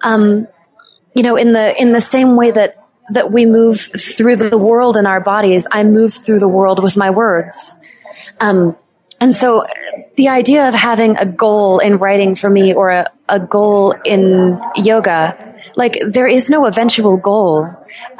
Um, 0.00 0.46
you 1.12 1.24
know, 1.24 1.34
in 1.34 1.52
the 1.52 1.74
in 1.76 1.90
the 1.90 2.00
same 2.00 2.36
way 2.36 2.52
that 2.52 2.86
that 3.10 3.32
we 3.32 3.46
move 3.46 3.80
through 3.80 4.36
the 4.36 4.56
world 4.56 4.96
in 4.96 5.06
our 5.06 5.20
bodies, 5.20 5.66
I 5.72 5.82
move 5.82 6.14
through 6.14 6.38
the 6.38 6.48
world 6.48 6.80
with 6.80 6.96
my 6.96 7.10
words. 7.10 7.76
Um, 8.38 8.76
and 9.20 9.34
so 9.34 9.64
the 10.14 10.28
idea 10.28 10.68
of 10.68 10.74
having 10.74 11.16
a 11.16 11.26
goal 11.26 11.80
in 11.80 11.96
writing 11.96 12.36
for 12.36 12.48
me 12.48 12.72
or 12.74 12.90
a, 12.90 13.10
a 13.28 13.40
goal 13.40 13.92
in 14.04 14.60
yoga, 14.76 15.56
like 15.74 15.98
there 16.06 16.28
is 16.28 16.48
no 16.48 16.66
eventual 16.66 17.16
goal. 17.16 17.68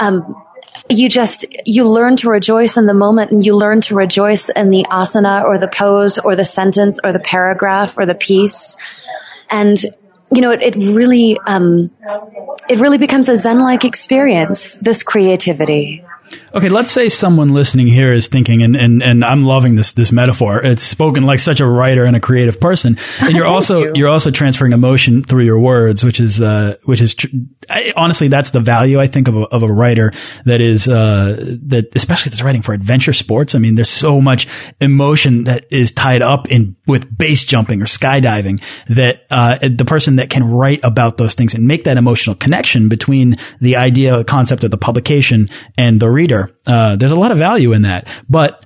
Um, 0.01 0.43
you 0.91 1.09
just, 1.09 1.47
you 1.65 1.89
learn 1.89 2.17
to 2.17 2.29
rejoice 2.29 2.77
in 2.77 2.87
the 2.87 2.95
moment 2.95 3.31
and 3.31 3.45
you 3.45 3.57
learn 3.57 3.81
to 3.83 3.95
rejoice 3.95 4.49
in 4.49 4.71
the 4.71 4.85
asana 4.91 5.45
or 5.45 5.59
the 5.59 5.69
pose 5.69 6.19
or 6.19 6.37
the 6.37 6.45
sentence 6.45 7.01
or 7.03 7.13
the 7.13 7.21
paragraph 7.21 7.97
or 7.97 8.07
the 8.07 8.15
piece. 8.15 8.77
And 9.51 9.79
you 10.33 10.41
know, 10.41 10.51
it, 10.51 10.63
it 10.63 10.77
really, 10.77 11.39
um, 11.47 11.91
it 12.69 12.79
really 12.79 12.99
becomes 12.99 13.29
a 13.29 13.37
Zen-like 13.37 13.85
experience, 13.85 14.77
this 14.77 15.03
creativity. 15.03 16.05
Okay, 16.55 16.69
let's 16.69 16.93
say 16.93 17.09
someone 17.09 17.49
listening 17.49 17.89
here 17.89 18.13
is 18.13 18.29
thinking, 18.29 18.63
and, 18.63 18.77
and, 18.77 19.03
and 19.03 19.25
I'm 19.25 19.45
loving 19.45 19.75
this 19.75 19.93
this 19.93 20.13
metaphor. 20.13 20.63
It's 20.63 20.85
spoken 20.85 21.25
like 21.25 21.41
such 21.41 21.59
a 21.59 21.67
writer 21.67 22.05
and 22.05 22.15
a 22.15 22.21
creative 22.21 22.61
person, 22.61 22.97
and 23.21 23.35
you're 23.35 23.47
also 23.55 23.93
you. 23.93 24.07
are 24.07 24.09
also 24.09 24.31
transferring 24.31 24.71
emotion 24.71 25.25
through 25.25 25.43
your 25.43 25.59
words, 25.59 26.05
which 26.05 26.21
is 26.21 26.41
uh, 26.41 26.77
which 26.85 27.01
is 27.01 27.17
I, 27.69 27.93
honestly 27.97 28.29
that's 28.29 28.53
the 28.53 28.61
value 28.61 29.01
I 29.01 29.09
think 29.09 29.27
of 29.27 29.37
a, 29.37 29.41
of 29.47 29.65
a 29.65 29.73
writer 29.73 30.13
that 30.45 30.61
is 30.61 30.87
uh, 30.87 31.57
that 31.65 31.89
especially 31.97 32.31
that's 32.31 32.43
writing 32.43 32.63
for 32.63 32.73
adventure 32.73 33.13
sports. 33.13 33.57
I 33.57 33.59
mean, 33.59 33.75
there's 33.75 33.91
so 33.91 34.21
much 34.21 34.47
emotion 34.81 35.45
that 35.45 35.67
is 35.73 35.91
tied 35.91 36.23
up 36.23 36.49
in 36.53 36.77
with 36.87 37.19
base 37.19 37.43
jumping 37.43 37.83
or 37.83 37.87
skydiving 37.87 38.63
that 38.91 39.25
uh, 39.29 39.59
the 39.61 39.85
person 39.85 40.17
that 40.17 40.31
can 40.31 40.45
write 40.45 40.85
about 40.85 41.17
those 41.17 41.35
things 41.35 41.55
and 41.55 41.67
make 41.67 41.83
that 41.83 41.97
emotional 41.97 42.37
connection 42.37 42.89
between 42.89 43.35
the 43.61 43.75
idea, 43.75 44.19
the 44.19 44.25
concept 44.25 44.63
of 44.63 44.71
the 44.71 44.79
publication 44.79 45.49
and 45.77 45.99
the 45.99 46.09
reader. 46.09 46.44
Uh, 46.67 46.97
there's 46.97 47.13
a 47.13 47.17
lot 47.17 47.33
of 47.33 47.39
value 47.39 47.73
in 47.73 47.83
that. 47.83 48.09
But 48.29 48.65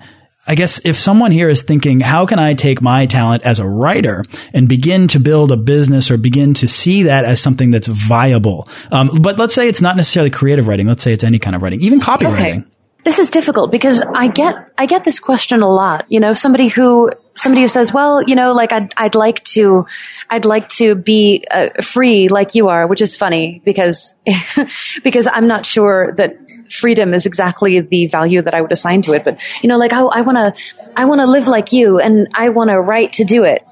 I 0.49 0.55
guess 0.55 0.81
if 0.85 0.99
someone 0.99 1.31
here 1.31 1.51
is 1.51 1.62
thinking, 1.62 2.01
how 2.01 2.25
can 2.25 2.38
I 2.38 2.55
take 2.55 2.81
my 2.81 3.05
talent 3.05 3.43
as 3.43 3.59
a 3.59 3.69
writer 3.69 4.25
and 4.55 4.67
begin 4.67 5.07
to 5.09 5.21
build 5.21 5.53
a 5.53 5.59
business 5.59 6.11
or 6.11 6.17
begin 6.17 6.55
to 6.55 6.67
see 6.67 7.03
that 7.03 7.27
as 7.27 7.38
something 7.38 7.71
that's 7.71 7.87
viable? 7.87 8.67
Um, 8.91 9.11
but 9.21 9.38
let's 9.38 9.53
say 9.53 9.69
it's 9.69 9.83
not 9.83 9.95
necessarily 9.95 10.31
creative 10.31 10.67
writing. 10.67 10.87
Let's 10.87 11.03
say 11.03 11.12
it's 11.12 11.23
any 11.23 11.38
kind 11.38 11.55
of 11.55 11.62
writing, 11.62 11.83
even 11.83 12.01
copywriting. 12.01 12.61
Okay. 12.61 12.64
This 13.05 13.19
is 13.19 13.31
difficult 13.31 13.71
because 13.71 14.03
I 14.03 14.29
get 14.29 14.73
I 14.77 14.87
get 14.87 15.05
this 15.05 15.21
question 15.21 15.63
a 15.63 15.69
lot. 15.69 16.07
You 16.09 16.21
know, 16.21 16.35
somebody 16.35 16.69
who 16.69 17.11
somebody 17.37 17.63
who 17.63 17.69
says, 17.69 17.93
"Well, 17.93 18.23
you 18.23 18.35
know, 18.35 18.53
like 18.53 18.73
I'd 18.73 18.93
I'd 18.97 19.15
like 19.15 19.45
to 19.55 19.87
I'd 20.29 20.45
like 20.45 20.69
to 20.71 20.95
be 20.97 21.47
uh, 21.51 21.81
free 21.81 22.29
like 22.29 22.55
you 22.55 22.69
are," 22.69 22.87
which 22.87 23.01
is 23.01 23.17
funny 23.17 23.63
because 23.65 24.17
because 25.05 25.29
I'm 25.31 25.47
not 25.47 25.65
sure 25.65 26.13
that 26.13 26.37
freedom 26.71 27.15
is 27.15 27.25
exactly 27.25 27.81
the 27.81 28.09
value 28.09 28.43
that 28.43 28.53
I 28.53 28.61
would 28.61 28.73
assign 28.73 29.03
to 29.03 29.13
it. 29.13 29.25
But 29.25 29.41
you 29.63 29.69
know, 29.69 29.77
like 29.77 29.93
oh, 29.95 30.09
I 30.09 30.23
want 30.23 30.37
to 30.37 30.91
I 30.97 31.05
want 31.05 31.21
to 31.21 31.27
live 31.27 31.47
like 31.47 31.73
you, 31.73 32.01
and 32.01 32.29
I 32.35 32.49
want 32.49 32.71
to 32.71 32.81
write 32.81 33.15
to 33.15 33.25
do 33.25 33.45
it. 33.45 33.65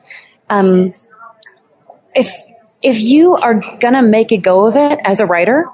Um, 0.48 0.92
if 2.14 2.32
if 2.80 3.00
you 3.00 3.34
are 3.34 3.60
gonna 3.80 4.02
make 4.02 4.30
a 4.30 4.38
go 4.38 4.66
of 4.66 4.76
it 4.76 5.00
as 5.04 5.18
a 5.18 5.26
writer, 5.26 5.66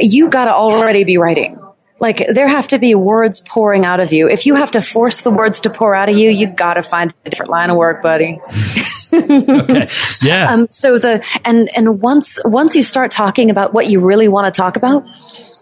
you 0.00 0.28
gotta 0.28 0.52
already 0.52 1.04
be 1.04 1.16
writing 1.16 1.58
like 2.00 2.24
there 2.32 2.48
have 2.48 2.68
to 2.68 2.78
be 2.78 2.94
words 2.94 3.40
pouring 3.40 3.84
out 3.84 4.00
of 4.00 4.12
you. 4.12 4.28
If 4.28 4.46
you 4.46 4.54
have 4.54 4.72
to 4.72 4.82
force 4.82 5.20
the 5.22 5.30
words 5.30 5.60
to 5.62 5.70
pour 5.70 5.94
out 5.94 6.08
of 6.08 6.16
you, 6.16 6.30
you 6.30 6.46
got 6.46 6.74
to 6.74 6.82
find 6.82 7.12
a 7.24 7.30
different 7.30 7.50
line 7.50 7.70
of 7.70 7.76
work, 7.76 8.02
buddy. 8.02 8.40
okay. 9.12 9.88
Yeah. 10.22 10.52
Um, 10.52 10.66
so 10.68 10.98
the 10.98 11.24
and 11.44 11.68
and 11.76 12.00
once 12.00 12.38
once 12.44 12.76
you 12.76 12.82
start 12.82 13.10
talking 13.10 13.50
about 13.50 13.72
what 13.72 13.88
you 13.88 14.00
really 14.00 14.28
want 14.28 14.52
to 14.52 14.56
talk 14.56 14.76
about, 14.76 15.04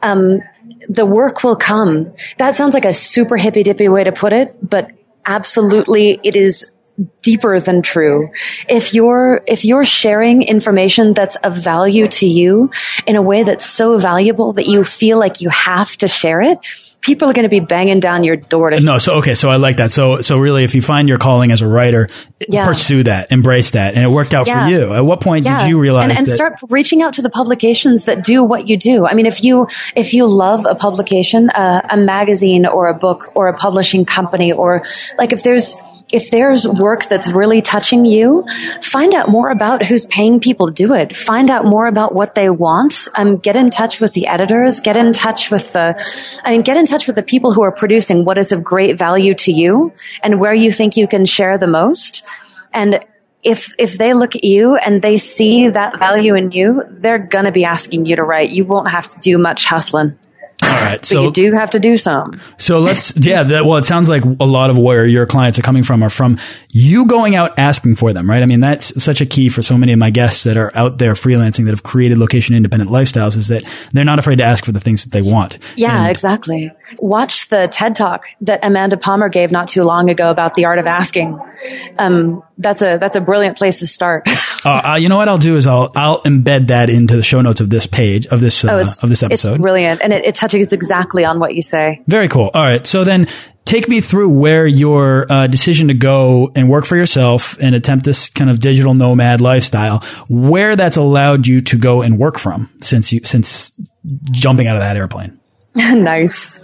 um, 0.03 0.41
the 0.89 1.07
work 1.07 1.43
will 1.43 1.57
come. 1.57 2.13
That 2.39 2.55
sounds 2.55 2.75
like 2.75 2.85
a 2.85 2.95
super 2.95 3.37
hippy 3.37 3.63
dippy 3.63 3.89
way 3.89 4.05
to 4.05 4.13
put 4.13 4.33
it, 4.33 4.57
but 4.63 4.91
absolutely, 5.25 6.21
it 6.23 6.37
is 6.37 6.71
deeper 7.23 7.61
than 7.61 7.83
true. 7.83 8.31
If 8.69 8.95
you're, 8.95 9.43
if 9.47 9.65
you're 9.65 9.85
sharing 9.85 10.43
information 10.43 11.13
that's 11.13 11.37
of 11.37 11.57
value 11.57 12.07
to 12.07 12.27
you 12.27 12.71
in 13.07 13.17
a 13.17 13.23
way 13.23 13.43
that's 13.43 13.67
so 13.67 13.99
valuable 13.99 14.53
that 14.55 14.67
you 14.67 14.85
feel 14.85 15.19
like 15.19 15.41
you 15.41 15.49
have 15.51 15.97
to 15.99 16.09
share 16.09 16.41
it, 16.41 16.59
people 17.07 17.31
are 17.31 17.33
going 17.33 17.45
to 17.45 17.49
be 17.49 17.61
banging 17.61 18.01
down 18.01 18.25
your 18.25 18.37
door 18.37 18.71
to 18.71 18.81
no 18.81 18.99
so 18.99 19.15
okay 19.15 19.35
so 19.35 19.49
i 19.49 19.57
like 19.57 19.77
that 19.77 19.91
so 19.93 20.21
so 20.21 20.39
really 20.39 20.65
if 20.65 20.75
you 20.75 20.83
find 20.83 21.09
your 21.09 21.19
calling 21.19 21.53
as 21.53 21.63
a 21.63 21.69
writer 21.69 22.09
yeah. 22.49 22.67
pursue 22.67 23.05
that 23.05 23.31
embrace 23.31 23.71
that 23.71 23.95
and 23.95 24.03
it 24.03 24.09
worked 24.09 24.35
out 24.35 24.47
yeah. 24.47 24.65
for 24.65 24.71
you 24.71 24.93
at 24.93 25.05
what 25.05 25.21
point 25.21 25.45
yeah. 25.45 25.63
did 25.63 25.69
you 25.69 25.79
realize 25.79 26.11
and, 26.11 26.19
and 26.19 26.29
start 26.29 26.59
reaching 26.69 27.03
out 27.03 27.15
to 27.15 27.23
the 27.23 27.31
publications 27.31 28.07
that 28.07 28.25
do 28.25 28.43
what 28.43 28.69
you 28.69 28.77
do 28.77 29.07
i 29.07 29.15
mean 29.15 29.27
if 29.27 29.45
you 29.45 29.69
if 29.95 30.13
you 30.15 30.27
love 30.27 30.67
a 30.69 30.75
publication 30.75 31.49
uh, 31.51 31.81
a 31.89 31.97
magazine 31.97 32.67
or 32.67 32.89
a 32.89 32.95
book 32.95 33.31
or 33.37 33.47
a 33.47 33.55
publishing 33.55 34.05
company 34.05 34.51
or 34.51 34.83
like 35.17 35.33
if 35.33 35.45
there's 35.45 35.77
if 36.11 36.31
there's 36.31 36.67
work 36.67 37.09
that's 37.09 37.29
really 37.29 37.61
touching 37.63 38.07
you, 38.07 38.47
find 38.81 39.13
out 39.13 39.29
more 39.29 39.51
about 39.51 39.85
who's 39.85 40.07
paying 40.07 40.39
people 40.39 40.69
to 40.69 40.73
do 40.73 40.95
it. 40.95 41.17
Find 41.17 41.51
out 41.51 41.65
more 41.65 41.87
about 41.87 42.15
what 42.15 42.35
they 42.37 42.49
want. 42.49 43.09
Um, 43.17 43.37
get 43.39 43.57
in 43.57 43.71
touch 43.71 44.01
with 44.01 44.13
the 44.13 44.29
editors. 44.29 44.81
Get 44.81 44.97
in 44.97 45.13
touch 45.13 45.51
with 45.51 45.73
the, 45.73 46.01
I 46.45 46.53
mean, 46.53 46.63
get 46.63 46.77
in 46.77 46.87
touch 46.87 47.09
with 47.09 47.17
the 47.17 47.25
people 47.25 47.53
who 47.53 47.63
are 47.63 47.73
producing 47.73 48.25
what 48.25 48.39
is 48.39 48.53
of 48.53 48.63
great 48.63 48.97
value 48.99 49.35
to 49.35 49.53
you 49.53 49.93
and 50.23 50.39
where 50.39 50.55
you 50.55 50.71
think 50.71 50.97
you 50.97 51.09
can 51.09 51.25
share 51.25 51.59
the 51.59 51.67
most. 51.67 52.25
And 52.73 53.05
if 53.43 53.73
if 53.79 53.97
they 53.97 54.13
look 54.13 54.35
at 54.35 54.45
you 54.45 54.77
and 54.77 55.03
they 55.03 55.19
see 55.19 55.69
that 55.69 55.99
value 55.99 56.35
in 56.35 56.51
you, 56.51 56.83
they're 56.91 57.19
gonna 57.19 57.53
be 57.53 57.65
asking 57.65 58.05
you 58.05 58.17
to 58.17 58.25
write. 58.25 58.51
You 58.51 58.65
won't 58.65 58.89
have 58.89 59.11
to 59.13 59.21
do 59.21 59.39
much 59.39 59.65
hustling. 59.67 60.19
All 60.77 60.83
right. 60.83 61.05
So, 61.05 61.25
you 61.25 61.33
do 61.33 61.53
have 61.53 61.71
to 61.73 61.81
do 61.81 61.97
some. 61.97 62.41
So 62.59 62.79
let's, 62.81 63.17
yeah, 63.17 63.43
that, 63.43 63.65
well, 63.65 63.79
it 63.79 63.85
sounds 63.85 64.09
like 64.09 64.25
a 64.25 64.45
lot 64.45 64.71
of 64.71 64.79
where 64.79 65.07
your 65.07 65.27
clients 65.27 65.59
are 65.59 65.63
coming 65.63 65.83
from 65.83 66.03
are 66.03 66.11
from 66.11 66.39
you 66.69 67.07
going 67.07 67.35
out 67.35 67.59
asking 67.59 67.97
for 67.97 68.13
them, 68.13 68.29
right? 68.29 68.43
I 68.43 68.47
mean, 68.47 68.61
that's 68.61 69.03
such 69.03 69.21
a 69.21 69.27
key 69.27 69.49
for 69.49 69.63
so 69.63 69.77
many 69.79 69.93
of 69.93 69.99
my 69.99 70.11
guests 70.11 70.45
that 70.45 70.57
are 70.57 70.71
out 70.75 70.99
there 70.99 71.13
freelancing 71.15 71.65
that 71.65 71.71
have 71.71 71.83
created 71.83 72.19
location 72.19 72.55
independent 72.55 72.91
lifestyles 72.91 73.37
is 73.37 73.49
that 73.49 73.65
they're 73.93 74.05
not 74.05 74.19
afraid 74.19 74.37
to 74.39 74.45
ask 74.45 74.65
for 74.65 74.73
the 74.73 74.81
things 74.81 75.05
that 75.05 75.13
they 75.13 75.23
want. 75.23 75.59
Yeah, 75.77 76.03
and 76.03 76.11
exactly. 76.11 76.71
Watch 76.99 77.49
the 77.49 77.69
TED 77.69 77.97
talk 77.97 78.25
that 78.43 78.61
Amanda 78.65 78.97
Palmer 78.97 79.29
gave 79.29 79.51
not 79.51 79.69
too 79.69 79.85
long 79.85 80.11
ago 80.11 80.31
about 80.31 80.55
the 80.55 80.67
art 80.67 80.79
of 80.79 80.87
asking. 80.87 81.39
Um, 81.99 82.43
that's 82.59 82.83
a, 82.83 82.99
that's 82.99 83.17
a 83.17 83.21
brilliant 83.21 83.59
place 83.59 83.81
to 83.81 83.87
start. 83.87 84.29
uh, 84.65 84.93
uh, 84.93 84.97
you 84.97 85.09
know 85.09 85.17
what 85.17 85.29
I'll 85.29 85.39
do 85.39 85.57
is 85.57 85.67
I'll, 85.67 85.93
I'll 85.95 86.23
embed 86.23 86.69
that 86.69 86.91
into 86.91 87.17
the 87.17 87.23
show 87.23 87.41
notes 87.41 87.61
of 87.61 87.71
this 87.71 87.87
page 87.87 88.27
of 88.27 88.41
this, 88.41 88.65
uh, 88.65 88.73
oh, 88.73 88.93
of 89.03 89.09
this 89.09 89.23
episode. 89.23 89.55
It's 89.55 89.63
brilliant. 89.63 90.03
And 90.03 90.13
it, 90.13 90.25
it 90.25 90.35
touches 90.35 90.73
exactly 90.73 91.25
on 91.25 91.39
what 91.39 91.55
you 91.55 91.63
say. 91.63 92.03
Very 92.07 92.29
cool. 92.29 92.51
All 92.53 92.63
right. 92.63 92.87
So 92.87 93.05
then 93.05 93.29
take 93.67 93.89
me 93.89 94.01
through 94.01 94.31
where 94.31 94.67
your 94.67 95.31
uh, 95.31 95.47
decision 95.49 95.89
to 95.89 95.95
go 95.95 96.51
and 96.55 96.71
work 96.71 96.87
for 96.87 96.97
yourself 96.97 97.59
and 97.61 97.75
attempt 97.75 98.07
this 98.07 98.31
kind 98.31 98.49
of 98.49 98.61
digital 98.61 98.95
nomad 98.95 99.43
lifestyle, 99.43 100.03
where 100.29 100.77
that's 100.77 100.97
allowed 100.97 101.47
you 101.47 101.61
to 101.61 101.77
go 101.77 102.01
and 102.01 102.19
work 102.19 102.39
from 102.39 102.71
since 102.81 103.13
you 103.13 103.21
since 103.25 103.73
jumping 104.31 104.69
out 104.69 104.77
of 104.77 104.81
that 104.81 104.97
airplane. 104.97 105.39
nice. 105.75 106.61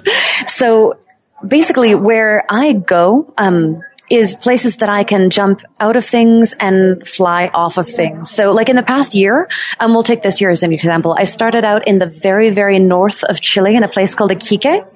So 0.47 0.99
basically, 1.47 1.95
where 1.95 2.45
I 2.49 2.73
go, 2.73 3.35
um, 3.37 3.83
is 4.13 4.35
places 4.35 4.77
that 4.77 4.91
I 4.91 5.05
can 5.05 5.31
jump 5.31 5.63
out 5.81 5.97
of 5.97 6.05
things 6.05 6.55
and 6.61 7.07
fly 7.09 7.49
off 7.55 7.79
of 7.79 7.89
things. 7.89 8.31
So 8.31 8.53
like 8.53 8.69
in 8.69 8.77
the 8.77 8.83
past 8.83 9.15
year, 9.15 9.49
um, 9.81 9.95
we'll 9.95 10.03
take 10.03 10.23
this 10.23 10.39
year 10.39 10.51
as 10.51 10.63
an 10.63 10.73
example. 10.73 11.17
I 11.19 11.25
started 11.25 11.65
out 11.65 11.89
in 11.89 11.97
the 11.97 12.07
very, 12.07 12.51
very 12.51 12.79
north 12.79 13.25
of 13.25 13.41
Chile 13.41 13.75
in 13.75 13.83
a 13.83 13.89
place 13.89 14.15
called 14.15 14.31
Iquique, 14.31 14.87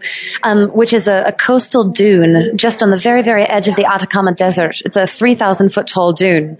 um, 0.42 0.68
which 0.68 0.92
is 0.92 1.08
a, 1.08 1.24
a, 1.28 1.32
coastal 1.32 1.84
dune 1.84 2.56
just 2.56 2.82
on 2.82 2.90
the 2.90 2.96
very, 2.96 3.22
very 3.22 3.44
edge 3.44 3.68
of 3.68 3.76
the 3.76 3.86
Atacama 3.86 4.34
Desert. 4.34 4.82
It's 4.84 4.96
a 4.96 5.06
3,000 5.06 5.70
foot 5.70 5.86
tall 5.86 6.12
dune. 6.12 6.58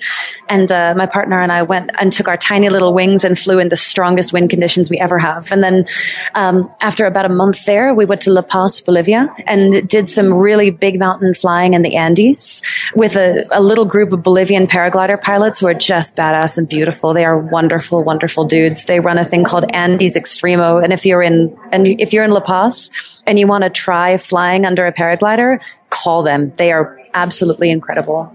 And, 0.49 0.71
uh, 0.71 0.95
my 0.97 1.07
partner 1.07 1.41
and 1.41 1.53
I 1.53 1.63
went 1.63 1.91
and 1.99 2.13
took 2.13 2.29
our 2.29 2.37
tiny 2.37 2.69
little 2.69 2.95
wings 2.95 3.25
and 3.25 3.39
flew 3.39 3.59
in 3.59 3.69
the 3.69 3.77
strongest 3.77 4.33
wind 4.33 4.51
conditions 4.51 4.91
we 4.91 4.99
ever 4.99 5.19
have. 5.19 5.51
And 5.53 5.63
then, 5.63 5.87
um, 6.35 6.71
after 6.81 7.07
about 7.07 7.27
a 7.27 7.29
month 7.29 7.65
there, 7.65 7.95
we 7.95 8.05
went 8.05 8.23
to 8.23 8.33
La 8.33 8.43
Paz, 8.43 8.81
Bolivia 8.81 9.29
and 9.47 9.89
did 9.89 10.09
some 10.09 10.33
really 10.33 10.71
big 10.71 10.99
mountain 10.99 11.35
flying 11.35 11.75
in 11.75 11.83
the 11.83 11.97
Andes 11.97 12.63
with 12.95 13.17
a, 13.17 13.47
a 13.51 13.61
little 13.61 13.85
group 13.85 14.13
of 14.13 14.23
Bolivian 14.23 14.67
paraglider 14.67 15.21
pilots 15.21 15.61
who 15.61 15.67
are 15.67 15.75
just 15.75 16.17
badass 16.17 16.59
and 16.59 16.69
beautiful. 16.69 17.15
They 17.15 17.25
are 17.25 17.39
wonderful, 17.39 18.03
wonderful 18.05 18.45
dudes. 18.45 18.85
They 18.85 19.01
run 19.01 19.19
a 19.19 19.25
thing 19.25 19.45
called 19.45 19.65
Andes 19.71 20.15
Extremo. 20.15 20.83
And 20.83 20.93
if 20.93 21.05
you're 21.05 21.23
in, 21.23 21.57
and 21.73 21.87
if 22.01 22.13
you're 22.13 22.25
in 22.25 22.31
La 22.31 22.41
Paz 22.41 22.91
and 23.27 23.39
you 23.39 23.47
want 23.47 23.65
to 23.65 23.71
try 23.71 24.17
flying 24.17 24.65
under 24.65 24.87
a 24.87 24.93
paraglider, 24.93 25.61
call 25.91 26.23
them. 26.23 26.53
They 26.57 26.73
are 26.73 26.99
absolutely 27.15 27.71
incredible. 27.71 28.33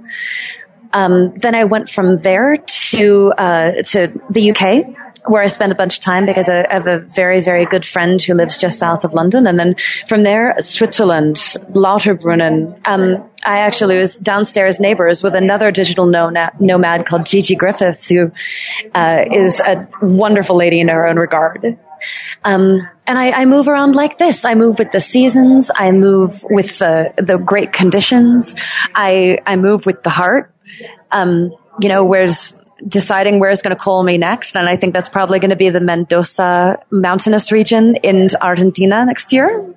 Um, 0.93 1.33
then 1.37 1.55
I 1.55 1.63
went 1.63 1.89
from 1.89 2.19
there 2.19 2.57
to 2.57 3.33
uh, 3.37 3.71
to 3.83 4.21
the 4.29 4.51
UK 4.51 4.97
where 5.27 5.41
I 5.41 5.47
spent 5.47 5.71
a 5.71 5.75
bunch 5.75 5.97
of 5.97 6.03
time 6.03 6.25
because 6.25 6.49
I 6.49 6.65
have 6.71 6.87
a 6.87 6.99
very, 6.99 7.41
very 7.41 7.65
good 7.65 7.85
friend 7.85 8.21
who 8.21 8.33
lives 8.33 8.57
just 8.57 8.79
south 8.79 9.03
of 9.03 9.13
London. 9.13 9.45
And 9.45 9.59
then 9.59 9.75
from 10.07 10.23
there, 10.23 10.55
Switzerland, 10.59 11.35
Lauterbrunnen. 11.35 12.79
Um, 12.85 13.23
I 13.43 13.59
actually 13.59 13.97
was 13.97 14.15
downstairs 14.15 14.79
neighbors 14.79 15.21
with 15.23 15.35
another 15.35 15.71
digital 15.71 16.05
nomad 16.05 17.05
called 17.05 17.25
Gigi 17.25 17.55
Griffis, 17.55 18.09
who 18.09 18.31
uh, 18.95 19.25
is 19.31 19.59
a 19.59 19.87
wonderful 20.01 20.55
lady 20.55 20.79
in 20.79 20.87
her 20.87 21.07
own 21.07 21.17
regard. 21.17 21.77
Um, 22.43 22.87
and 23.05 23.19
I, 23.19 23.31
I, 23.31 23.45
move 23.45 23.67
around 23.67 23.95
like 23.95 24.17
this. 24.17 24.43
I 24.43 24.55
move 24.55 24.79
with 24.79 24.91
the 24.91 25.01
seasons. 25.01 25.69
I 25.75 25.91
move 25.91 26.43
with 26.49 26.79
the, 26.79 27.13
the 27.17 27.37
great 27.37 27.73
conditions. 27.73 28.55
I, 28.95 29.37
I 29.45 29.55
move 29.55 29.85
with 29.85 30.01
the 30.01 30.09
heart. 30.09 30.51
Um, 31.11 31.53
you 31.79 31.89
know, 31.89 32.03
where's 32.03 32.53
deciding 32.87 33.39
where 33.39 33.51
it's 33.51 33.61
going 33.61 33.75
to 33.75 33.81
call 33.81 34.03
me 34.03 34.17
next. 34.17 34.55
And 34.55 34.67
I 34.67 34.75
think 34.75 34.93
that's 34.93 35.09
probably 35.09 35.39
going 35.39 35.51
to 35.51 35.55
be 35.55 35.69
the 35.69 35.81
Mendoza 35.81 36.79
mountainous 36.89 37.51
region 37.51 37.95
in 37.97 38.29
Argentina 38.41 39.05
next 39.05 39.33
year. 39.33 39.73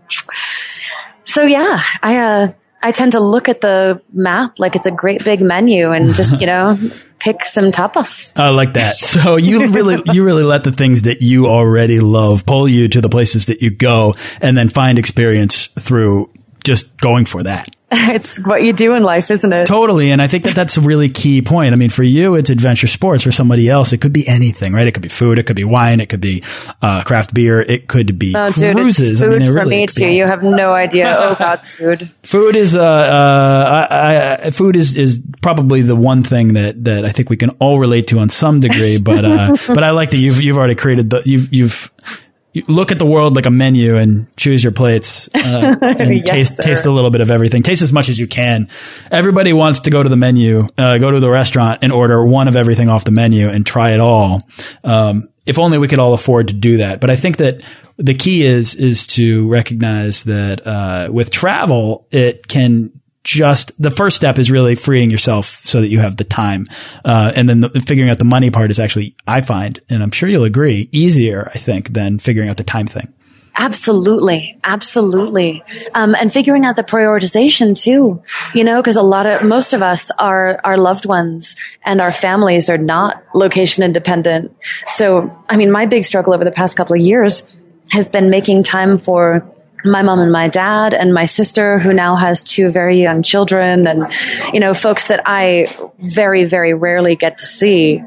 So 1.25 1.43
yeah, 1.43 1.83
I, 2.03 2.17
uh, 2.17 2.53
I 2.83 2.93
tend 2.93 3.13
to 3.13 3.21
look 3.21 3.49
at 3.49 3.61
the 3.61 4.01
map 4.13 4.59
like 4.59 4.77
it's 4.77 4.87
a 4.87 4.91
great 4.91 5.25
big 5.25 5.41
menu 5.41 5.91
and 5.91 6.15
just, 6.15 6.41
you 6.41 6.47
know, 6.47 6.79
pick 7.19 7.45
some 7.45 7.73
tapas. 7.73 8.31
I 8.37 8.51
like 8.51 8.75
that. 8.75 8.97
So 8.97 9.37
you 9.37 9.69
really, 9.69 9.99
you 10.13 10.25
really 10.25 10.43
let 10.43 10.65
the 10.65 10.73
things 10.73 11.03
that 11.03 11.23
you 11.23 11.47
already 11.47 12.01
love 12.01 12.45
pull 12.47 12.69
you 12.69 12.89
to 12.89 13.01
the 13.01 13.09
places 13.09 13.47
that 13.47 13.63
you 13.63 13.71
go 13.71 14.15
and 14.41 14.57
then 14.57 14.69
find 14.69 14.99
experience 14.99 15.69
through 15.69 16.31
just 16.63 16.97
going 16.99 17.25
for 17.25 17.43
that. 17.43 17.75
it's 18.15 18.39
what 18.41 18.63
you 18.63 18.73
do 18.73 18.95
in 18.95 19.03
life, 19.03 19.31
isn't 19.31 19.53
it? 19.53 19.67
Totally. 19.67 20.11
And 20.11 20.21
I 20.21 20.27
think 20.27 20.45
that 20.45 20.55
that's 20.55 20.77
a 20.77 20.81
really 20.81 21.09
key 21.09 21.43
point. 21.43 21.73
I 21.73 21.77
mean, 21.77 21.91
for 21.91 22.03
you, 22.03 22.35
it's 22.35 22.51
adventure 22.51 22.87
sports. 22.87 23.23
For 23.23 23.31
somebody 23.31 23.69
else, 23.69 23.93
it 23.93 23.99
could 23.99 24.13
be 24.13 24.27
anything, 24.27 24.73
right? 24.73 24.87
It 24.87 24.93
could 24.93 25.03
be 25.03 25.09
food. 25.09 25.39
It 25.39 25.45
could 25.45 25.57
be 25.57 25.65
wine. 25.65 26.01
It 26.01 26.09
could 26.09 26.21
be 26.21 26.43
uh, 26.83 27.03
craft 27.05 27.33
beer. 27.33 27.61
It 27.61 27.87
could 27.87 28.19
be 28.19 28.35
oh, 28.35 28.51
cruises. 28.53 29.21
Dude, 29.21 29.29
food 29.29 29.35
I 29.35 29.39
mean, 29.39 29.47
for 29.47 29.55
really 29.55 29.77
me 29.77 29.87
too. 29.87 30.09
You 30.09 30.27
have 30.27 30.43
no 30.43 30.73
idea. 30.73 31.15
oh 31.17 31.35
God, 31.39 31.67
food. 31.69 32.11
Food 32.25 32.57
is, 32.57 32.75
uh, 32.75 32.83
uh, 32.83 33.87
I, 33.91 34.47
I, 34.47 34.51
food 34.51 34.77
is, 34.77 34.97
is 34.97 35.23
probably 35.41 35.83
the 35.83 35.97
one 35.97 36.25
thing 36.25 36.55
that, 36.55 36.83
that 36.85 37.05
I 37.05 37.11
think 37.11 37.31
we 37.31 37.37
can 37.37 37.51
all 37.61 37.79
relate 37.79 38.09
to 38.09 38.19
on 38.19 38.29
some 38.29 38.61
degree. 38.61 38.99
But, 39.01 39.25
uh, 39.25 39.57
but 39.69 39.85
I 39.85 39.91
like 39.91 40.11
that 40.11 40.19
you've, 40.19 40.43
you've 40.43 40.59
already 40.59 40.75
created 40.75 41.11
the, 41.11 41.23
you've, 41.25 41.53
you've, 41.53 41.93
you 42.03 42.24
look 42.69 42.93
at 42.93 42.99
the 42.99 43.07
world 43.07 43.37
like 43.37 43.47
a 43.47 43.51
menu 43.51 43.97
and 43.97 44.27
choose 44.37 44.63
your 44.63 44.73
plates 44.73 45.29
uh, 45.35 45.77
and 45.83 46.17
yes, 46.19 46.29
taste 46.29 46.57
sir. 46.57 46.63
taste 46.63 46.87
a 46.87 46.91
little 46.91 47.11
bit 47.11 47.21
of 47.21 47.31
everything. 47.31 47.63
Taste 47.63 47.83
as 47.83 47.93
much 47.93 48.09
as 48.09 48.19
you 48.19 48.27
can. 48.27 48.69
Everybody 49.11 49.53
wants 49.53 49.81
to 49.81 49.91
go 49.91 50.03
to 50.03 50.09
the 50.09 50.17
menu, 50.17 50.69
uh, 50.79 50.99
go 50.99 51.11
to 51.11 51.21
the 51.21 51.31
restaurant 51.31 51.81
and 51.83 51.93
order 51.93 52.25
one 52.25 52.49
of 52.49 52.57
everything 52.57 52.89
off 52.89 53.05
the 53.05 53.11
menu 53.11 53.49
and 53.49 53.67
try 53.67 53.93
it 53.93 54.01
all. 54.01 54.41
Um, 54.83 55.29
if 55.47 55.59
only 55.59 55.79
we 55.79 55.89
could 55.89 55.99
all 55.99 56.15
afford 56.15 56.49
to 56.49 56.55
do 56.55 56.79
that. 56.79 57.01
But 57.01 57.11
I 57.11 57.17
think 57.17 57.39
that 57.39 57.63
the 57.97 58.15
key 58.15 58.43
is 58.43 58.75
is 58.75 59.07
to 59.09 59.49
recognize 59.49 60.25
that 60.25 60.67
uh, 60.67 61.09
with 61.13 61.31
travel, 61.31 62.07
it 62.11 62.47
can 62.49 62.94
just 63.25 63.73
the 63.83 63.91
first 63.91 64.17
step 64.17 64.39
is 64.39 64.51
really 64.51 64.75
freeing 64.75 65.11
yourself 65.11 65.63
so 65.65 65.81
that 65.81 65.89
you 65.89 65.99
have 65.99 66.17
the 66.17 66.25
time. 66.25 66.67
Uh, 67.05 67.33
and 67.35 67.49
then 67.49 67.61
the, 67.61 67.71
figuring 67.81 68.11
out 68.11 68.19
the 68.19 68.25
money 68.25 68.51
part 68.51 68.71
is 68.71 68.79
actually, 68.79 69.17
I 69.27 69.41
find, 69.41 69.81
and 69.89 70.03
I'm 70.03 70.11
sure 70.11 70.29
you'll 70.29 70.45
agree, 70.45 70.89
easier, 70.93 71.51
I 71.55 71.59
think, 71.59 71.95
than 71.95 72.19
figuring 72.19 72.51
out 72.51 72.59
the 72.59 72.65
time 72.65 72.87
thing. 72.87 73.13
Absolutely. 73.57 74.59
Absolutely. 74.65 75.63
Um, 75.95 76.17
and 76.19 76.33
figuring 76.33 76.65
out 76.65 76.75
the 76.75 76.83
prioritization 76.83 77.81
too, 77.81 78.23
you 78.53 78.65
know, 78.65 78.83
cause 78.83 78.97
a 78.97 79.03
lot 79.03 79.27
of, 79.27 79.45
most 79.45 79.73
of 79.73 79.83
us 79.83 80.11
are, 80.19 80.61
our 80.65 80.77
loved 80.77 81.07
ones 81.07 81.55
and 81.85 82.01
our 82.01 82.11
families 82.13 82.69
are 82.69 82.79
not 82.79 83.23
location 83.33 83.85
independent. 83.85 84.55
So, 84.87 85.41
I 85.49 85.57
mean, 85.57 85.71
my 85.71 85.87
big 85.87 86.05
struggle 86.05 86.35
over 86.35 86.45
the 86.45 86.51
past 86.51 86.77
couple 86.77 86.97
of 86.97 87.01
years 87.01 87.49
has 87.91 88.11
been 88.11 88.29
making 88.29 88.65
time 88.65 88.99
for 88.99 89.49
my 89.85 90.03
mom 90.03 90.21
and 90.21 90.33
my 90.33 90.49
dad 90.49 90.95
and 90.95 91.13
my 91.13 91.27
sister 91.27 91.79
who 91.79 91.93
now 91.93 92.17
has 92.17 92.43
two 92.43 92.71
very 92.71 93.01
young 93.01 93.23
children 93.23 93.87
and 93.87 94.13
you 94.53 94.61
know 94.61 94.75
folks 94.75 95.09
that 95.09 95.23
I 95.27 95.67
very 95.99 96.45
very 96.45 96.75
rarely 96.75 97.17
get 97.17 97.39
to 97.39 97.47
see 97.47 98.03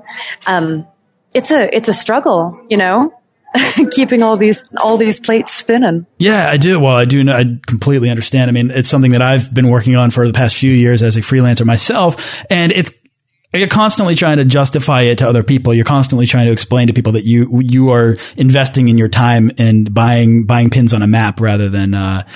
um, 0.47 0.87
it's 1.33 1.51
a 1.51 1.75
it's 1.75 1.89
a 1.89 1.93
struggle 1.93 2.65
you 2.69 2.77
know 2.77 3.13
keeping 3.91 4.23
all 4.23 4.37
these 4.37 4.63
all 4.77 4.97
these 4.97 5.19
plates 5.19 5.53
spinning. 5.53 6.05
Yeah, 6.17 6.49
I 6.49 6.57
do. 6.57 6.79
Well, 6.79 6.95
I 6.95 7.05
do. 7.05 7.23
Know, 7.23 7.33
I 7.33 7.45
completely 7.65 8.09
understand. 8.09 8.49
I 8.49 8.53
mean, 8.53 8.71
it's 8.71 8.89
something 8.89 9.11
that 9.11 9.21
I've 9.21 9.53
been 9.53 9.69
working 9.69 9.95
on 9.95 10.11
for 10.11 10.27
the 10.27 10.33
past 10.33 10.55
few 10.55 10.71
years 10.71 11.01
as 11.03 11.15
a 11.17 11.21
freelancer 11.21 11.65
myself, 11.65 12.43
and 12.49 12.71
it's 12.71 12.91
you're 13.57 13.67
constantly 13.67 14.15
trying 14.15 14.37
to 14.37 14.45
justify 14.45 15.03
it 15.03 15.19
to 15.19 15.27
other 15.27 15.43
people. 15.43 15.73
You're 15.73 15.85
constantly 15.85 16.25
trying 16.25 16.45
to 16.47 16.51
explain 16.51 16.87
to 16.87 16.93
people 16.93 17.13
that 17.13 17.25
you 17.25 17.61
you 17.61 17.91
are 17.91 18.17
investing 18.35 18.89
in 18.89 18.97
your 18.97 19.09
time 19.09 19.51
and 19.57 19.93
buying 19.93 20.45
buying 20.45 20.69
pins 20.69 20.93
on 20.93 21.01
a 21.01 21.07
map 21.07 21.39
rather 21.39 21.69
than 21.69 21.93
uh, 21.93 22.27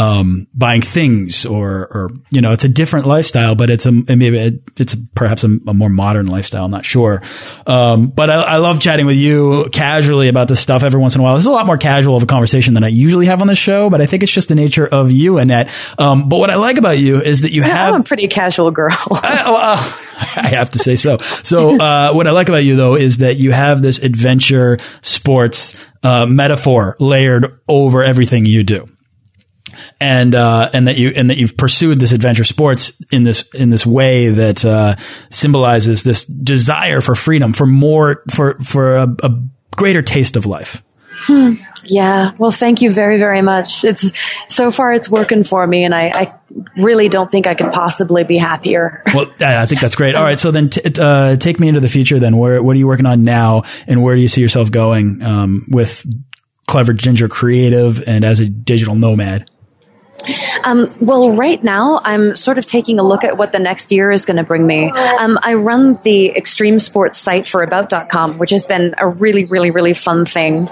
um, 0.00 0.46
buying 0.54 0.80
things 0.80 1.44
or, 1.44 1.86
or, 1.90 2.10
you 2.30 2.40
know, 2.40 2.52
it's 2.52 2.64
a 2.64 2.70
different 2.70 3.06
lifestyle, 3.06 3.54
but 3.54 3.68
it's 3.68 3.84
a, 3.84 3.92
maybe 3.92 4.62
it's 4.78 4.96
perhaps 5.14 5.44
a, 5.44 5.48
a, 5.66 5.74
more 5.74 5.90
modern 5.90 6.24
lifestyle. 6.24 6.64
I'm 6.64 6.70
not 6.70 6.86
sure. 6.86 7.22
Um, 7.66 8.06
but 8.06 8.30
I, 8.30 8.36
I, 8.36 8.56
love 8.56 8.80
chatting 8.80 9.04
with 9.04 9.16
you 9.16 9.68
casually 9.70 10.28
about 10.28 10.48
this 10.48 10.58
stuff 10.58 10.84
every 10.84 10.98
once 10.98 11.16
in 11.16 11.20
a 11.20 11.24
while. 11.24 11.34
This 11.34 11.42
is 11.42 11.48
a 11.48 11.52
lot 11.52 11.66
more 11.66 11.76
casual 11.76 12.16
of 12.16 12.22
a 12.22 12.26
conversation 12.26 12.72
than 12.72 12.82
I 12.82 12.88
usually 12.88 13.26
have 13.26 13.42
on 13.42 13.46
the 13.46 13.54
show, 13.54 13.90
but 13.90 14.00
I 14.00 14.06
think 14.06 14.22
it's 14.22 14.32
just 14.32 14.48
the 14.48 14.54
nature 14.54 14.86
of 14.86 15.12
you, 15.12 15.36
Annette. 15.36 15.68
Um, 15.98 16.30
but 16.30 16.38
what 16.38 16.48
I 16.48 16.54
like 16.54 16.78
about 16.78 16.96
you 16.96 17.20
is 17.20 17.42
that 17.42 17.52
you 17.52 17.60
have. 17.62 17.92
I'm 17.92 18.00
a 18.00 18.04
pretty 18.04 18.28
casual 18.28 18.70
girl. 18.70 18.96
I, 19.10 19.42
uh, 19.46 20.36
I, 20.42 20.48
have 20.48 20.70
to 20.70 20.78
say 20.78 20.96
so. 20.96 21.18
So, 21.42 21.78
uh, 21.78 22.14
what 22.14 22.26
I 22.26 22.30
like 22.30 22.48
about 22.48 22.64
you 22.64 22.74
though 22.74 22.94
is 22.94 23.18
that 23.18 23.36
you 23.36 23.52
have 23.52 23.82
this 23.82 23.98
adventure 23.98 24.78
sports, 25.02 25.76
uh, 26.02 26.24
metaphor 26.24 26.96
layered 26.98 27.60
over 27.68 28.02
everything 28.02 28.46
you 28.46 28.62
do 28.62 28.88
and 30.00 30.34
uh, 30.34 30.70
and 30.72 30.86
that 30.86 30.96
you 30.96 31.12
and 31.14 31.30
that 31.30 31.36
you've 31.36 31.56
pursued 31.56 32.00
this 32.00 32.12
adventure 32.12 32.44
sports 32.44 32.92
in 33.10 33.22
this 33.22 33.48
in 33.54 33.70
this 33.70 33.86
way 33.86 34.28
that 34.28 34.64
uh, 34.64 34.96
symbolizes 35.30 36.02
this 36.02 36.24
desire 36.24 37.00
for 37.00 37.14
freedom, 37.14 37.52
for 37.52 37.66
more, 37.66 38.22
for 38.30 38.54
for 38.62 38.96
a, 38.96 39.08
a 39.22 39.42
greater 39.76 40.02
taste 40.02 40.36
of 40.36 40.46
life. 40.46 40.82
Hmm. 41.22 41.54
Yeah. 41.84 42.32
Well, 42.38 42.50
thank 42.50 42.80
you 42.80 42.90
very, 42.90 43.18
very 43.18 43.42
much. 43.42 43.84
It's 43.84 44.12
so 44.48 44.70
far 44.70 44.94
it's 44.94 45.08
working 45.08 45.44
for 45.44 45.66
me, 45.66 45.84
and 45.84 45.94
I, 45.94 46.08
I 46.08 46.34
really 46.76 47.08
don't 47.10 47.30
think 47.30 47.46
I 47.46 47.54
could 47.54 47.72
possibly 47.72 48.24
be 48.24 48.38
happier. 48.38 49.02
well, 49.14 49.30
I 49.40 49.66
think 49.66 49.82
that's 49.82 49.94
great. 49.94 50.16
All 50.16 50.24
right. 50.24 50.40
So 50.40 50.50
then, 50.50 50.70
uh, 50.98 51.36
take 51.36 51.60
me 51.60 51.68
into 51.68 51.80
the 51.80 51.88
future. 51.88 52.18
Then, 52.18 52.38
where 52.38 52.62
what 52.62 52.74
are 52.74 52.78
you 52.78 52.86
working 52.86 53.06
on 53.06 53.22
now, 53.22 53.64
and 53.86 54.02
where 54.02 54.14
do 54.14 54.22
you 54.22 54.28
see 54.28 54.40
yourself 54.40 54.70
going 54.70 55.22
um, 55.22 55.66
with 55.68 56.06
Clever 56.66 56.94
Ginger 56.94 57.28
Creative 57.28 58.02
and 58.06 58.24
as 58.24 58.40
a 58.40 58.46
digital 58.46 58.94
nomad? 58.94 59.49
Um, 60.64 60.86
well, 61.00 61.36
right 61.36 61.62
now 61.62 62.00
I'm 62.04 62.36
sort 62.36 62.58
of 62.58 62.66
taking 62.66 62.98
a 62.98 63.02
look 63.02 63.24
at 63.24 63.36
what 63.36 63.52
the 63.52 63.58
next 63.58 63.92
year 63.92 64.10
is 64.10 64.26
going 64.26 64.36
to 64.36 64.44
bring 64.44 64.66
me. 64.66 64.90
Um, 64.90 65.38
I 65.42 65.54
run 65.54 65.98
the 66.02 66.30
extreme 66.30 66.78
sports 66.78 67.18
site 67.18 67.48
for 67.48 67.62
about.com, 67.62 68.38
which 68.38 68.50
has 68.50 68.66
been 68.66 68.94
a 68.98 69.08
really, 69.08 69.46
really, 69.46 69.70
really 69.70 69.94
fun 69.94 70.24
thing. 70.24 70.68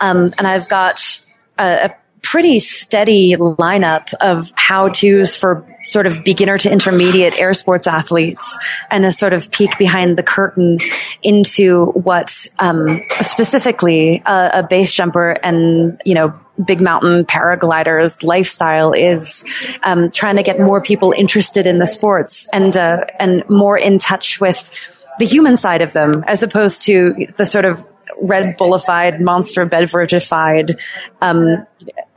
Um, 0.00 0.32
and 0.38 0.46
I've 0.46 0.68
got 0.68 1.20
a, 1.58 1.90
a 1.90 1.96
pretty 2.22 2.60
steady 2.60 3.36
lineup 3.36 4.12
of 4.20 4.52
how 4.54 4.88
to's 4.88 5.34
for 5.34 5.64
sort 5.84 6.06
of 6.06 6.24
beginner 6.24 6.58
to 6.58 6.70
intermediate 6.70 7.38
air 7.40 7.54
sports 7.54 7.86
athletes 7.86 8.58
and 8.90 9.06
a 9.06 9.12
sort 9.12 9.32
of 9.32 9.50
peek 9.50 9.78
behind 9.78 10.18
the 10.18 10.22
curtain 10.22 10.78
into 11.22 11.86
what 11.86 12.48
um, 12.58 13.00
specifically 13.20 14.22
a, 14.26 14.50
a 14.54 14.62
base 14.62 14.92
jumper 14.92 15.36
and 15.42 16.02
you 16.04 16.14
know 16.14 16.38
big 16.64 16.80
mountain 16.80 17.24
paragliders 17.24 18.22
lifestyle 18.22 18.92
is 18.92 19.44
um, 19.82 20.10
trying 20.10 20.36
to 20.36 20.42
get 20.42 20.58
more 20.58 20.82
people 20.82 21.12
interested 21.16 21.66
in 21.66 21.78
the 21.78 21.86
sports 21.86 22.48
and 22.52 22.76
uh, 22.76 23.04
and 23.18 23.48
more 23.48 23.78
in 23.78 23.98
touch 23.98 24.40
with 24.40 24.70
the 25.18 25.24
human 25.24 25.56
side 25.56 25.82
of 25.82 25.92
them 25.92 26.24
as 26.26 26.42
opposed 26.42 26.82
to 26.82 27.26
the 27.36 27.46
sort 27.46 27.64
of 27.64 27.84
Red 28.22 28.56
Bullified, 28.56 29.20
monster 29.20 29.66
beveragified, 29.66 30.80
um, 31.20 31.66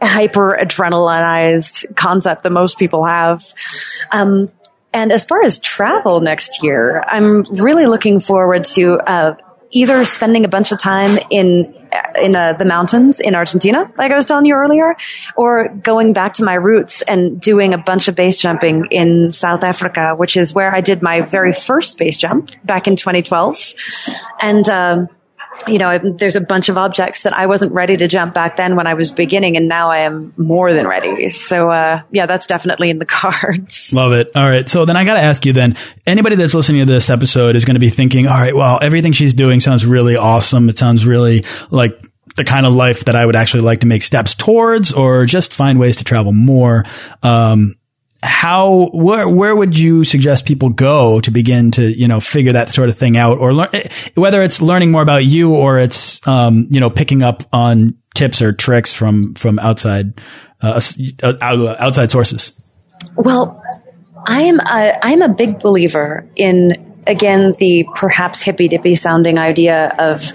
hyper 0.02 0.58
adrenalinized 0.60 1.96
concept 1.96 2.44
that 2.44 2.50
most 2.52 2.80
people 2.80 3.06
have. 3.06 3.44
Um, 4.12 4.52
and 4.94 5.12
as 5.12 5.26
far 5.26 5.42
as 5.42 5.60
travel 5.60 6.20
next 6.20 6.64
year, 6.64 7.04
I'm 7.06 7.44
really 7.44 7.88
looking 7.88 8.20
forward 8.20 8.66
to 8.76 8.96
uh, 8.96 9.36
either 9.72 10.06
spending 10.06 10.46
a 10.46 10.48
bunch 10.48 10.72
of 10.72 10.80
time 10.80 11.20
in 11.30 11.76
in 12.22 12.36
uh, 12.36 12.54
the 12.54 12.64
mountains 12.64 13.20
in 13.20 13.36
Argentina, 13.36 13.92
like 13.98 14.12
I 14.12 14.16
was 14.16 14.26
telling 14.26 14.46
you 14.46 14.54
earlier, 14.54 14.96
or 15.36 15.68
going 15.68 16.14
back 16.14 16.34
to 16.36 16.44
my 16.44 16.54
roots 16.54 17.02
and 17.02 17.40
doing 17.40 17.74
a 17.74 17.78
bunch 17.78 18.08
of 18.08 18.16
base 18.16 18.38
jumping 18.38 18.86
in 18.92 19.30
South 19.30 19.64
Africa, 19.64 20.16
which 20.16 20.38
is 20.38 20.54
where 20.54 20.74
I 20.74 20.80
did 20.80 21.02
my 21.02 21.22
very 21.22 21.52
first 21.52 21.98
base 21.98 22.18
jump 22.18 22.52
back 22.64 22.88
in 22.88 22.96
2012, 22.96 23.74
and. 24.42 24.70
Um, 24.70 25.10
you 25.68 25.78
know, 25.78 25.98
there's 25.98 26.36
a 26.36 26.42
bunch 26.42 26.70
of 26.70 26.78
objects 26.78 27.24
that 27.24 27.34
I 27.34 27.48
wasn't 27.48 27.74
ready 27.74 27.98
to 27.98 28.08
jump 28.08 28.34
back 28.34 28.58
then 28.58 28.76
when 28.76 28.88
I 28.88 28.94
was 28.94 29.12
beginning, 29.12 29.58
and 29.58 29.68
now 29.68 29.90
I 29.90 30.00
am 30.00 30.34
more 30.38 30.74
than 30.74 30.88
ready. 30.88 31.30
So, 31.30 31.70
uh, 31.70 32.02
yeah, 32.12 32.26
that's 32.26 32.48
definitely 32.48 32.90
in 32.90 33.00
the 33.00 33.06
cards. 33.22 33.94
Love 33.94 34.14
it. 34.14 34.32
All 34.36 34.50
right. 34.50 34.68
So 34.68 34.86
then 34.86 34.98
I 34.98 35.04
got 35.04 35.16
to 35.16 35.22
ask 35.22 35.46
you 35.46 35.54
then, 35.54 35.76
anybody 36.06 36.36
that's 36.36 36.54
listening 36.54 36.86
to 36.86 36.92
this 36.92 37.10
episode 37.10 37.56
is 37.56 37.66
going 37.66 37.76
to 37.76 37.80
be 37.80 37.90
thinking, 37.90 38.28
all 38.28 38.40
right, 38.40 38.56
well, 38.56 38.80
everything 38.82 39.12
she's 39.12 39.34
doing 39.34 39.60
sounds 39.60 39.86
really 39.86 40.16
awesome. 40.16 40.70
It 40.70 40.78
sounds 40.78 41.06
really 41.06 41.46
like 41.70 42.08
the 42.36 42.44
kind 42.44 42.66
of 42.66 42.74
life 42.74 43.06
that 43.06 43.16
I 43.16 43.26
would 43.26 43.36
actually 43.36 43.64
like 43.64 43.82
to 43.82 43.88
make 43.88 44.04
steps 44.04 44.36
towards 44.36 44.94
or 44.94 45.26
just 45.26 45.54
find 45.54 45.80
ways 45.80 45.98
to 45.98 46.04
travel 46.04 46.32
more. 46.32 46.86
Um, 47.24 47.76
how 48.24 48.90
where 48.94 49.28
where 49.28 49.56
would 49.56 49.78
you 49.78 50.04
suggest 50.04 50.46
people 50.46 50.70
go 50.70 51.20
to 51.22 51.32
begin 51.32 51.72
to 51.72 51.84
you 51.84 52.08
know 52.08 52.20
figure 52.20 52.54
that 52.54 52.70
sort 52.70 52.90
of 52.90 52.98
thing 52.98 53.18
out, 53.18 53.40
or 53.40 53.54
learn 53.54 53.70
whether 54.16 54.42
it's 54.42 54.62
learning 54.62 54.92
more 54.92 55.02
about 55.02 55.26
you 55.26 55.56
or 55.56 55.80
it's 55.80 56.26
um, 56.28 56.68
you 56.70 56.80
know 56.80 56.90
picking 56.90 57.24
up 57.24 57.44
on 57.52 57.98
tips 58.14 58.42
or 58.42 58.54
tricks 58.54 58.94
from 58.94 59.34
from 59.34 59.58
outside 59.60 60.22
uh, 60.62 60.80
uh 61.24 61.76
outside 61.80 62.12
sources? 62.12 62.60
Well, 63.16 63.62
I 64.28 64.44
am 64.44 64.60
a, 64.60 65.00
I'm 65.02 65.22
a 65.22 65.30
big 65.30 65.60
believer 65.60 66.30
in 66.36 66.96
again 67.08 67.54
the 67.58 67.88
perhaps 67.96 68.42
hippy 68.42 68.68
dippy 68.68 68.94
sounding 68.96 69.40
idea 69.40 69.96
of 69.98 70.32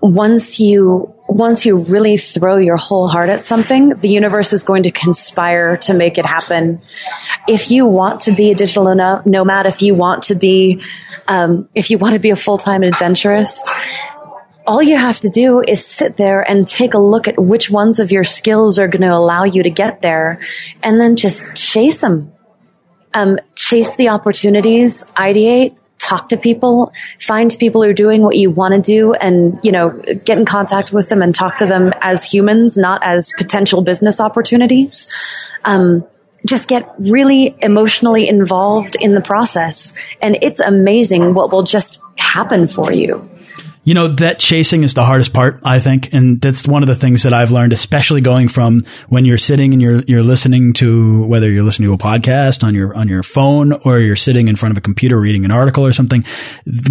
once 0.00 0.60
you 0.60 1.12
once 1.32 1.64
you 1.64 1.78
really 1.78 2.16
throw 2.16 2.56
your 2.56 2.76
whole 2.76 3.08
heart 3.08 3.28
at 3.28 3.46
something, 3.46 3.90
the 3.90 4.08
universe 4.08 4.52
is 4.52 4.62
going 4.62 4.82
to 4.82 4.90
conspire 4.90 5.76
to 5.76 5.94
make 5.94 6.18
it 6.18 6.26
happen. 6.26 6.80
If 7.48 7.70
you 7.70 7.86
want 7.86 8.20
to 8.22 8.32
be 8.32 8.50
a 8.50 8.54
digital 8.54 8.94
nomad, 9.24 9.66
if 9.66 9.82
you 9.82 9.94
want 9.94 10.24
to 10.24 10.34
be, 10.34 10.82
um, 11.28 11.68
if 11.74 11.90
you 11.90 11.98
want 11.98 12.14
to 12.14 12.20
be 12.20 12.30
a 12.30 12.36
full 12.36 12.58
time 12.58 12.82
adventurist, 12.82 13.70
all 14.66 14.82
you 14.82 14.96
have 14.96 15.20
to 15.20 15.28
do 15.28 15.62
is 15.66 15.84
sit 15.84 16.16
there 16.16 16.48
and 16.48 16.66
take 16.66 16.94
a 16.94 16.98
look 16.98 17.26
at 17.26 17.38
which 17.38 17.70
ones 17.70 17.98
of 17.98 18.12
your 18.12 18.24
skills 18.24 18.78
are 18.78 18.88
going 18.88 19.02
to 19.02 19.12
allow 19.12 19.44
you 19.44 19.62
to 19.62 19.70
get 19.70 20.02
there, 20.02 20.40
and 20.82 21.00
then 21.00 21.16
just 21.16 21.44
chase 21.54 22.00
them. 22.00 22.32
Um, 23.12 23.40
chase 23.56 23.96
the 23.96 24.10
opportunities, 24.10 25.02
ideate, 25.16 25.76
talk 26.00 26.28
to 26.30 26.36
people, 26.36 26.92
find 27.20 27.54
people 27.58 27.82
who 27.82 27.88
are 27.88 27.94
doing 27.94 28.22
what 28.22 28.36
you 28.36 28.50
want 28.50 28.74
to 28.74 28.80
do 28.80 29.12
and, 29.12 29.58
you 29.62 29.70
know, 29.70 29.90
get 30.24 30.38
in 30.38 30.44
contact 30.44 30.92
with 30.92 31.08
them 31.08 31.22
and 31.22 31.34
talk 31.34 31.58
to 31.58 31.66
them 31.66 31.92
as 32.00 32.24
humans, 32.24 32.76
not 32.76 33.02
as 33.04 33.32
potential 33.36 33.82
business 33.82 34.20
opportunities. 34.20 35.08
Um, 35.64 36.04
just 36.46 36.68
get 36.68 36.90
really 37.10 37.54
emotionally 37.60 38.26
involved 38.26 38.96
in 38.98 39.14
the 39.14 39.20
process. 39.20 39.94
And 40.22 40.38
it's 40.40 40.58
amazing 40.58 41.34
what 41.34 41.52
will 41.52 41.64
just 41.64 42.00
happen 42.16 42.66
for 42.66 42.90
you. 42.92 43.28
You 43.82 43.94
know, 43.94 44.08
that 44.08 44.38
chasing 44.38 44.82
is 44.82 44.92
the 44.92 45.04
hardest 45.04 45.32
part, 45.32 45.60
I 45.64 45.78
think. 45.78 46.12
And 46.12 46.40
that's 46.40 46.68
one 46.68 46.82
of 46.82 46.86
the 46.86 46.94
things 46.94 47.22
that 47.22 47.32
I've 47.32 47.50
learned, 47.50 47.72
especially 47.72 48.20
going 48.20 48.48
from 48.48 48.84
when 49.08 49.24
you're 49.24 49.38
sitting 49.38 49.72
and 49.72 49.80
you're, 49.80 50.02
you're 50.02 50.22
listening 50.22 50.74
to, 50.74 51.24
whether 51.24 51.50
you're 51.50 51.64
listening 51.64 51.88
to 51.88 51.94
a 51.94 51.98
podcast 51.98 52.62
on 52.62 52.74
your, 52.74 52.94
on 52.94 53.08
your 53.08 53.22
phone 53.22 53.72
or 53.84 53.98
you're 53.98 54.16
sitting 54.16 54.48
in 54.48 54.56
front 54.56 54.72
of 54.72 54.78
a 54.78 54.82
computer 54.82 55.18
reading 55.18 55.46
an 55.46 55.50
article 55.50 55.86
or 55.86 55.92
something, 55.92 56.24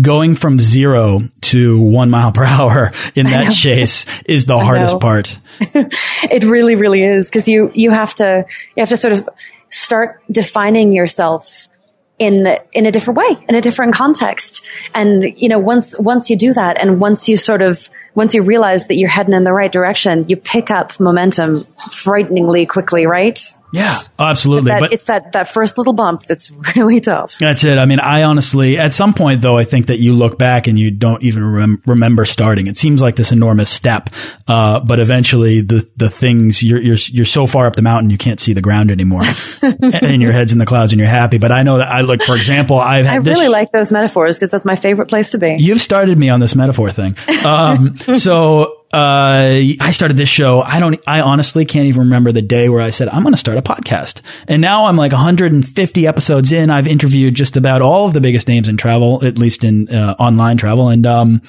going 0.02 0.36
from 0.36 0.58
zero 0.58 1.22
to 1.42 1.80
one 1.80 2.10
mile 2.10 2.32
per 2.32 2.44
hour 2.46 2.92
in 3.16 3.28
that 3.28 3.54
chase 3.54 4.06
is 4.26 4.48
the 4.48 4.58
hardest 4.58 5.00
part. 5.00 5.40
it 5.60 6.44
really, 6.44 6.76
really 6.76 7.04
is. 7.04 7.30
Cause 7.30 7.48
you, 7.48 7.72
you 7.76 7.92
have 7.92 8.16
to, 8.16 8.46
you 8.76 8.82
have 8.82 8.90
to 8.90 8.98
sort 8.98 9.14
of 9.14 9.30
start 9.70 10.24
defining 10.32 10.92
yourself 10.92 11.70
in 12.20 12.58
in 12.74 12.86
a 12.86 12.92
different 12.92 13.18
way, 13.18 13.38
in 13.48 13.56
a 13.56 13.62
different 13.62 13.94
context. 13.94 14.62
And 14.94 15.24
you 15.38 15.50
know, 15.50 15.58
once 15.58 15.98
once 15.98 16.30
you 16.30 16.36
do 16.36 16.54
that, 16.54 16.80
and 16.80 17.00
once 17.00 17.28
you 17.28 17.38
sort 17.38 17.62
of 17.62 17.90
once 18.16 18.34
you 18.34 18.44
realize 18.44 18.88
that 18.88 18.96
you're 18.96 19.10
heading 19.10 19.34
in 19.34 19.44
the 19.44 19.54
right 19.54 19.72
direction, 19.72 20.26
you 20.28 20.38
pick 20.38 20.72
up 20.72 21.00
momentum 21.00 21.66
frighteningly 21.90 22.66
quickly, 22.66 23.06
right? 23.06 23.40
Yeah, 23.72 24.00
absolutely. 24.18 24.72
That, 24.72 24.80
but 24.80 24.94
it's 24.94 25.06
that 25.06 25.34
that 25.34 25.48
first 25.48 25.78
little 25.78 25.94
bump 25.94 26.24
that's 26.24 26.52
really 26.76 27.00
tough. 27.00 27.38
That's 27.38 27.64
it. 27.64 27.78
I 27.78 27.86
mean, 27.86 28.00
I 28.00 28.24
honestly, 28.24 28.78
at 28.78 28.94
some 28.94 29.14
point 29.14 29.42
though, 29.42 29.58
I 29.58 29.64
think 29.64 29.88
that 29.88 30.00
you 30.00 30.14
look 30.14 30.38
back 30.40 30.68
and 30.68 30.78
you 30.78 30.90
don't 30.92 31.22
even 31.22 31.46
rem 31.46 31.84
remember 31.86 32.26
starting. 32.26 32.68
It 32.68 32.78
seems 32.78 33.02
like 33.02 33.16
this 33.16 33.32
enormous 33.32 33.70
step, 33.70 34.10
uh, 34.48 34.80
but 34.80 35.00
eventually 35.00 35.62
the 35.62 35.88
the 35.98 36.10
things 36.10 36.64
you're 36.64 36.82
you're 36.82 36.98
you're 37.10 37.26
so 37.26 37.46
far 37.46 37.68
up 37.68 37.76
the 37.76 37.84
mountain 37.84 38.10
you 38.10 38.18
can't 38.18 38.40
see 38.40 38.54
the 38.54 38.62
ground 38.62 38.90
anymore, 38.90 39.22
and 39.62 40.22
your 40.22 40.32
head's 40.32 40.52
in 40.52 40.58
the 40.58 40.66
clouds 40.66 40.92
and 40.92 41.00
you're 41.00 41.08
happy. 41.08 41.38
But 41.38 41.52
I 41.52 41.62
know 41.62 41.78
that 41.78 41.90
I 41.90 42.02
look, 42.02 42.24
for 42.24 42.36
example, 42.36 42.80
I've 42.80 43.06
I 43.06 43.18
really 43.18 43.50
like 43.50 43.72
those 43.72 43.92
metaphors 43.92 44.40
because 44.40 44.52
that's 44.52 44.66
my 44.66 44.76
favorite 44.76 45.10
place 45.10 45.32
to 45.32 45.38
be. 45.38 45.58
You've 45.60 45.82
started 45.82 46.18
me 46.18 46.30
on 46.30 46.40
this 46.40 46.56
metaphor 46.56 46.90
thing. 46.90 47.16
Um, 47.46 47.96
so 48.18 48.80
uh, 48.92 49.78
I 49.80 49.92
started 49.92 50.18
this 50.18 50.30
show. 50.30 50.62
I 50.62 50.80
don't, 50.80 51.00
I 51.06 51.22
honestly 51.22 51.66
can't 51.66 51.86
even 51.86 52.02
remember 52.02 52.32
the 52.32 52.42
day 52.42 52.70
where 52.70 52.82
I 52.82 52.90
said, 52.90 53.08
I'm 53.10 53.22
going 53.22 53.34
to 53.34 53.40
start 53.40 53.58
a 53.58 53.62
podcast. 53.62 54.22
And 54.48 54.62
now 54.62 54.86
I'm 54.86 54.96
like 54.96 55.12
150 55.12 56.08
episodes 56.08 56.52
in. 56.52 56.70
I've 56.70 56.88
interviewed 56.88 57.36
just 57.36 57.56
about 57.56 57.82
all 57.82 58.08
of 58.08 58.14
the 58.14 58.22
biggest 58.22 58.48
names 58.48 58.68
in 58.68 58.78
travel, 58.78 59.24
at 59.24 59.38
least 59.38 59.64
in 59.64 59.90
uh, 59.90 60.16
online 60.18 60.58
travel. 60.58 60.90
And, 60.90 61.06
um, 61.06 61.42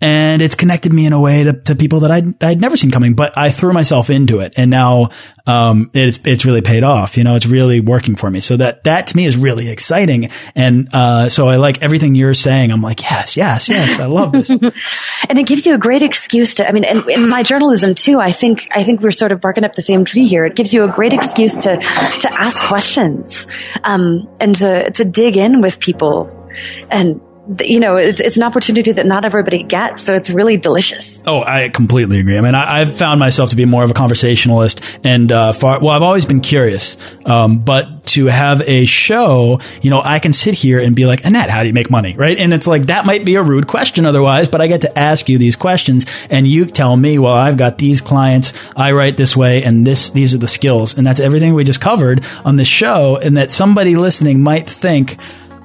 and 0.00 0.40
it's 0.40 0.54
connected 0.54 0.92
me 0.92 1.06
in 1.06 1.12
a 1.12 1.20
way 1.20 1.44
to, 1.44 1.52
to 1.52 1.74
people 1.74 2.00
that 2.00 2.10
I'd, 2.10 2.42
I'd 2.42 2.60
never 2.60 2.76
seen 2.76 2.90
coming, 2.90 3.14
but 3.14 3.36
I 3.36 3.50
threw 3.50 3.72
myself 3.72 4.08
into 4.08 4.40
it 4.40 4.54
and 4.56 4.70
now, 4.70 5.10
um, 5.46 5.90
it's, 5.94 6.18
it's 6.24 6.44
really 6.44 6.62
paid 6.62 6.84
off. 6.84 7.16
You 7.16 7.24
know, 7.24 7.34
it's 7.34 7.46
really 7.46 7.80
working 7.80 8.14
for 8.14 8.30
me. 8.30 8.40
So 8.40 8.56
that, 8.58 8.84
that 8.84 9.08
to 9.08 9.16
me 9.16 9.26
is 9.26 9.36
really 9.36 9.68
exciting. 9.68 10.30
And, 10.54 10.88
uh, 10.94 11.28
so 11.28 11.48
I 11.48 11.56
like 11.56 11.82
everything 11.82 12.14
you're 12.14 12.34
saying. 12.34 12.70
I'm 12.70 12.82
like, 12.82 13.02
yes, 13.02 13.36
yes, 13.36 13.68
yes. 13.68 13.98
I 13.98 14.06
love 14.06 14.32
this. 14.32 14.48
and 15.28 15.38
it 15.38 15.46
gives 15.46 15.66
you 15.66 15.74
a 15.74 15.78
great 15.78 16.02
excuse 16.02 16.54
to, 16.56 16.68
I 16.68 16.72
mean, 16.72 16.84
in, 16.84 17.08
in 17.10 17.28
my 17.28 17.42
journalism 17.42 17.94
too, 17.94 18.20
I 18.20 18.32
think, 18.32 18.68
I 18.70 18.84
think 18.84 19.00
we're 19.00 19.10
sort 19.10 19.32
of 19.32 19.40
barking 19.40 19.64
up 19.64 19.74
the 19.74 19.82
same 19.82 20.04
tree 20.04 20.26
here. 20.26 20.44
It 20.44 20.56
gives 20.56 20.72
you 20.72 20.84
a 20.84 20.88
great 20.88 21.12
excuse 21.12 21.56
to, 21.58 21.76
to 21.76 22.32
ask 22.32 22.62
questions, 22.64 23.46
um, 23.84 24.28
and 24.40 24.54
to, 24.56 24.90
to 24.92 25.04
dig 25.04 25.36
in 25.36 25.60
with 25.60 25.80
people 25.80 26.48
and, 26.90 27.20
you 27.60 27.80
know, 27.80 27.96
it's, 27.96 28.20
it's, 28.20 28.36
an 28.36 28.42
opportunity 28.42 28.92
that 28.92 29.06
not 29.06 29.24
everybody 29.24 29.62
gets. 29.62 30.02
So 30.02 30.14
it's 30.14 30.30
really 30.30 30.56
delicious. 30.56 31.24
Oh, 31.26 31.42
I 31.42 31.68
completely 31.68 32.20
agree. 32.20 32.38
I 32.38 32.40
mean, 32.42 32.54
I, 32.54 32.78
have 32.80 32.96
found 32.96 33.18
myself 33.18 33.50
to 33.50 33.56
be 33.56 33.64
more 33.64 33.82
of 33.82 33.90
a 33.90 33.94
conversationalist 33.94 34.80
and, 35.04 35.32
uh, 35.32 35.52
far, 35.52 35.80
well, 35.80 35.90
I've 35.90 36.02
always 36.02 36.26
been 36.26 36.40
curious. 36.40 36.96
Um, 37.24 37.58
but 37.58 38.06
to 38.06 38.26
have 38.26 38.62
a 38.66 38.84
show, 38.84 39.60
you 39.82 39.90
know, 39.90 40.02
I 40.04 40.18
can 40.18 40.32
sit 40.32 40.54
here 40.54 40.80
and 40.80 40.94
be 40.94 41.06
like, 41.06 41.24
Annette, 41.24 41.50
how 41.50 41.62
do 41.62 41.68
you 41.68 41.72
make 41.72 41.90
money? 41.90 42.14
Right. 42.14 42.38
And 42.38 42.52
it's 42.52 42.66
like, 42.66 42.86
that 42.86 43.04
might 43.06 43.24
be 43.24 43.34
a 43.36 43.42
rude 43.42 43.66
question 43.66 44.06
otherwise, 44.06 44.48
but 44.48 44.60
I 44.60 44.66
get 44.66 44.82
to 44.82 44.98
ask 44.98 45.28
you 45.28 45.38
these 45.38 45.56
questions 45.56 46.06
and 46.30 46.46
you 46.46 46.66
tell 46.66 46.94
me, 46.96 47.18
well, 47.18 47.34
I've 47.34 47.56
got 47.56 47.78
these 47.78 48.00
clients. 48.00 48.52
I 48.76 48.92
write 48.92 49.16
this 49.16 49.36
way 49.36 49.64
and 49.64 49.86
this, 49.86 50.10
these 50.10 50.34
are 50.34 50.38
the 50.38 50.48
skills. 50.48 50.96
And 50.96 51.06
that's 51.06 51.20
everything 51.20 51.54
we 51.54 51.64
just 51.64 51.80
covered 51.80 52.24
on 52.44 52.56
this 52.56 52.68
show. 52.68 53.16
And 53.16 53.36
that 53.38 53.50
somebody 53.50 53.96
listening 53.96 54.42
might 54.42 54.68
think, 54.68 55.18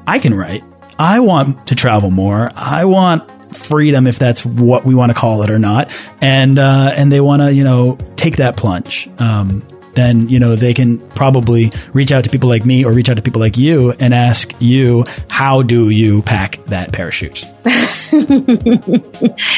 I 0.07 0.19
can 0.19 0.33
write. 0.33 0.63
I 0.97 1.19
want 1.19 1.67
to 1.67 1.75
travel 1.75 2.11
more. 2.11 2.51
I 2.55 2.85
want 2.85 3.55
freedom, 3.55 4.07
if 4.07 4.19
that's 4.19 4.45
what 4.45 4.85
we 4.85 4.95
want 4.95 5.11
to 5.11 5.13
call 5.17 5.43
it 5.43 5.49
or 5.49 5.59
not. 5.59 5.89
And, 6.21 6.59
uh, 6.59 6.93
and 6.95 7.11
they 7.11 7.21
want 7.21 7.41
to, 7.41 7.53
you 7.53 7.63
know, 7.63 7.97
take 8.15 8.37
that 8.37 8.57
plunge. 8.57 9.09
Um, 9.19 9.65
then, 9.95 10.27
you 10.29 10.39
know, 10.39 10.55
they 10.55 10.73
can 10.73 10.99
probably 11.11 11.71
reach 11.93 12.11
out 12.11 12.25
to 12.25 12.29
people 12.29 12.49
like 12.49 12.65
me 12.65 12.83
or 12.83 12.91
reach 12.91 13.09
out 13.09 13.15
to 13.15 13.21
people 13.21 13.39
like 13.39 13.57
you 13.57 13.91
and 13.93 14.13
ask 14.13 14.53
you, 14.59 15.05
how 15.29 15.61
do 15.61 15.89
you 15.89 16.21
pack 16.21 16.63
that 16.65 16.91
parachute? 16.91 17.45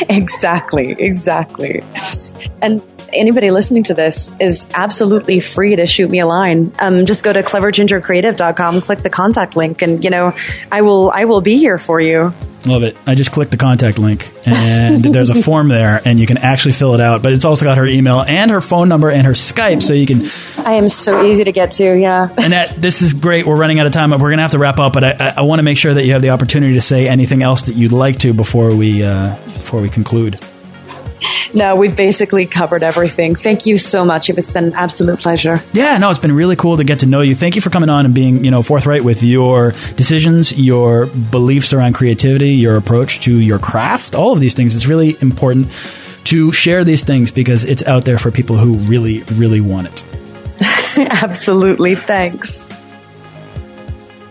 exactly. 0.10 0.96
Exactly. 1.00 1.84
And, 2.62 2.82
anybody 3.14 3.52
listening 3.52 3.84
to 3.84 3.94
this 3.94 4.34
is 4.40 4.68
absolutely 4.74 5.40
free 5.40 5.76
to 5.76 5.86
shoot 5.86 6.10
me 6.10 6.20
a 6.20 6.26
line. 6.26 6.72
Um, 6.80 7.06
just 7.06 7.24
go 7.24 7.34
to 7.34 7.44
clevergingercreative.com, 7.44 8.82
click 8.82 9.00
the 9.00 9.10
contact 9.10 9.56
link, 9.56 9.82
and 9.82 10.04
you 10.04 10.10
know, 10.10 10.34
I 10.72 10.82
will 10.82 11.12
I 11.12 11.26
will 11.26 11.42
be 11.42 11.58
here 11.58 11.78
for 11.78 12.00
you. 12.00 12.34
Love 12.66 12.84
it. 12.84 12.98
I 13.06 13.16
just 13.16 13.32
clicked 13.32 13.52
the 13.52 13.58
contact 13.58 13.98
link 13.98 14.30
and 14.46 15.04
there's 15.14 15.30
a 15.30 15.42
form 15.42 15.70
there 15.70 16.02
and 16.04 16.20
you 16.20 16.28
can 16.28 16.38
actually 16.38 16.74
fill 16.74 16.96
it 16.96 17.00
out. 17.00 17.22
But 17.22 17.34
it's 17.34 17.46
also 17.46 17.66
got 17.66 17.78
her 17.78 17.86
email 17.86 18.22
and 18.22 18.52
her 18.52 18.62
phone 18.62 18.90
number 18.90 19.10
and 19.10 19.26
her 19.26 19.34
Skype 19.34 19.82
so 19.82 19.94
you 19.94 20.06
can. 20.06 20.24
I 20.66 20.74
am 20.74 20.90
so 20.90 21.24
easy 21.24 21.44
to 21.46 21.52
get 21.52 21.72
to, 21.74 21.98
yeah. 21.98 22.28
and 22.38 22.54
that, 22.54 22.70
this 22.76 23.02
is 23.02 23.14
great. 23.14 23.46
We're 23.46 23.56
running 23.56 23.80
out 23.80 23.86
of 23.86 23.94
time, 23.94 24.12
we're 24.12 24.18
going 24.18 24.38
to 24.38 24.44
have 24.44 24.52
to 24.52 24.60
wrap 24.60 24.80
up. 24.80 24.94
But 24.94 25.04
I, 25.04 25.12
I, 25.12 25.34
I 25.38 25.42
want 25.42 25.60
to 25.60 25.64
make 25.64 25.78
sure 25.78 25.94
that 25.94 26.04
you 26.04 26.14
have 26.14 26.22
the 26.22 26.32
opportunity 26.32 26.74
to 26.74 26.82
say 26.82 27.08
anything 27.08 27.42
else 27.42 27.64
that 27.64 27.76
you'd 27.76 27.92
like 27.92 28.20
to 28.20 28.34
before 28.34 28.76
we, 28.76 29.04
uh, 29.04 29.36
before 29.36 29.82
we 29.82 29.90
conclude 29.90 30.40
no, 31.54 31.76
we've 31.76 31.96
basically 31.96 32.46
covered 32.46 32.84
everything. 32.84 33.36
Thank 33.36 33.66
you 33.66 33.78
so 33.78 34.06
much. 34.06 34.30
It's 34.30 34.52
been 34.52 34.66
an 34.66 34.74
absolute 34.74 35.20
pleasure. 35.20 35.62
Yeah, 35.74 35.98
no, 35.98 36.10
it's 36.10 36.20
been 36.20 36.32
really 36.32 36.56
cool 36.56 36.78
to 36.78 36.84
get 36.84 37.00
to 37.00 37.06
know 37.06 37.22
you. 37.22 37.36
Thank 37.36 37.56
you 37.56 37.62
for 37.62 37.70
coming 37.70 37.90
on 37.90 38.06
and 38.06 38.14
being, 38.14 38.44
you 38.44 38.52
know, 38.52 38.62
forthright 38.62 39.04
with 39.04 39.24
your 39.24 39.72
decisions, 39.96 40.52
your 40.58 41.08
beliefs 41.08 41.74
around 41.74 41.94
creativity, 41.94 42.52
your 42.52 42.78
approach 42.78 43.22
to 43.22 43.36
your 43.36 43.60
craft, 43.60 44.16
all 44.16 44.34
of 44.34 44.40
these 44.40 44.54
things. 44.54 44.76
It's 44.76 44.88
really 44.88 45.18
important 45.22 45.68
to 46.26 46.52
share 46.52 46.84
these 46.84 47.04
things 47.04 47.32
because 47.32 47.64
it's 47.64 47.84
out 47.84 48.06
there 48.06 48.18
for 48.18 48.32
people 48.32 48.58
who 48.58 48.76
really, 48.76 49.24
really 49.34 49.62
want 49.62 49.88
it. 49.88 50.04
Absolutely. 50.98 51.96
Thanks. 51.96 52.68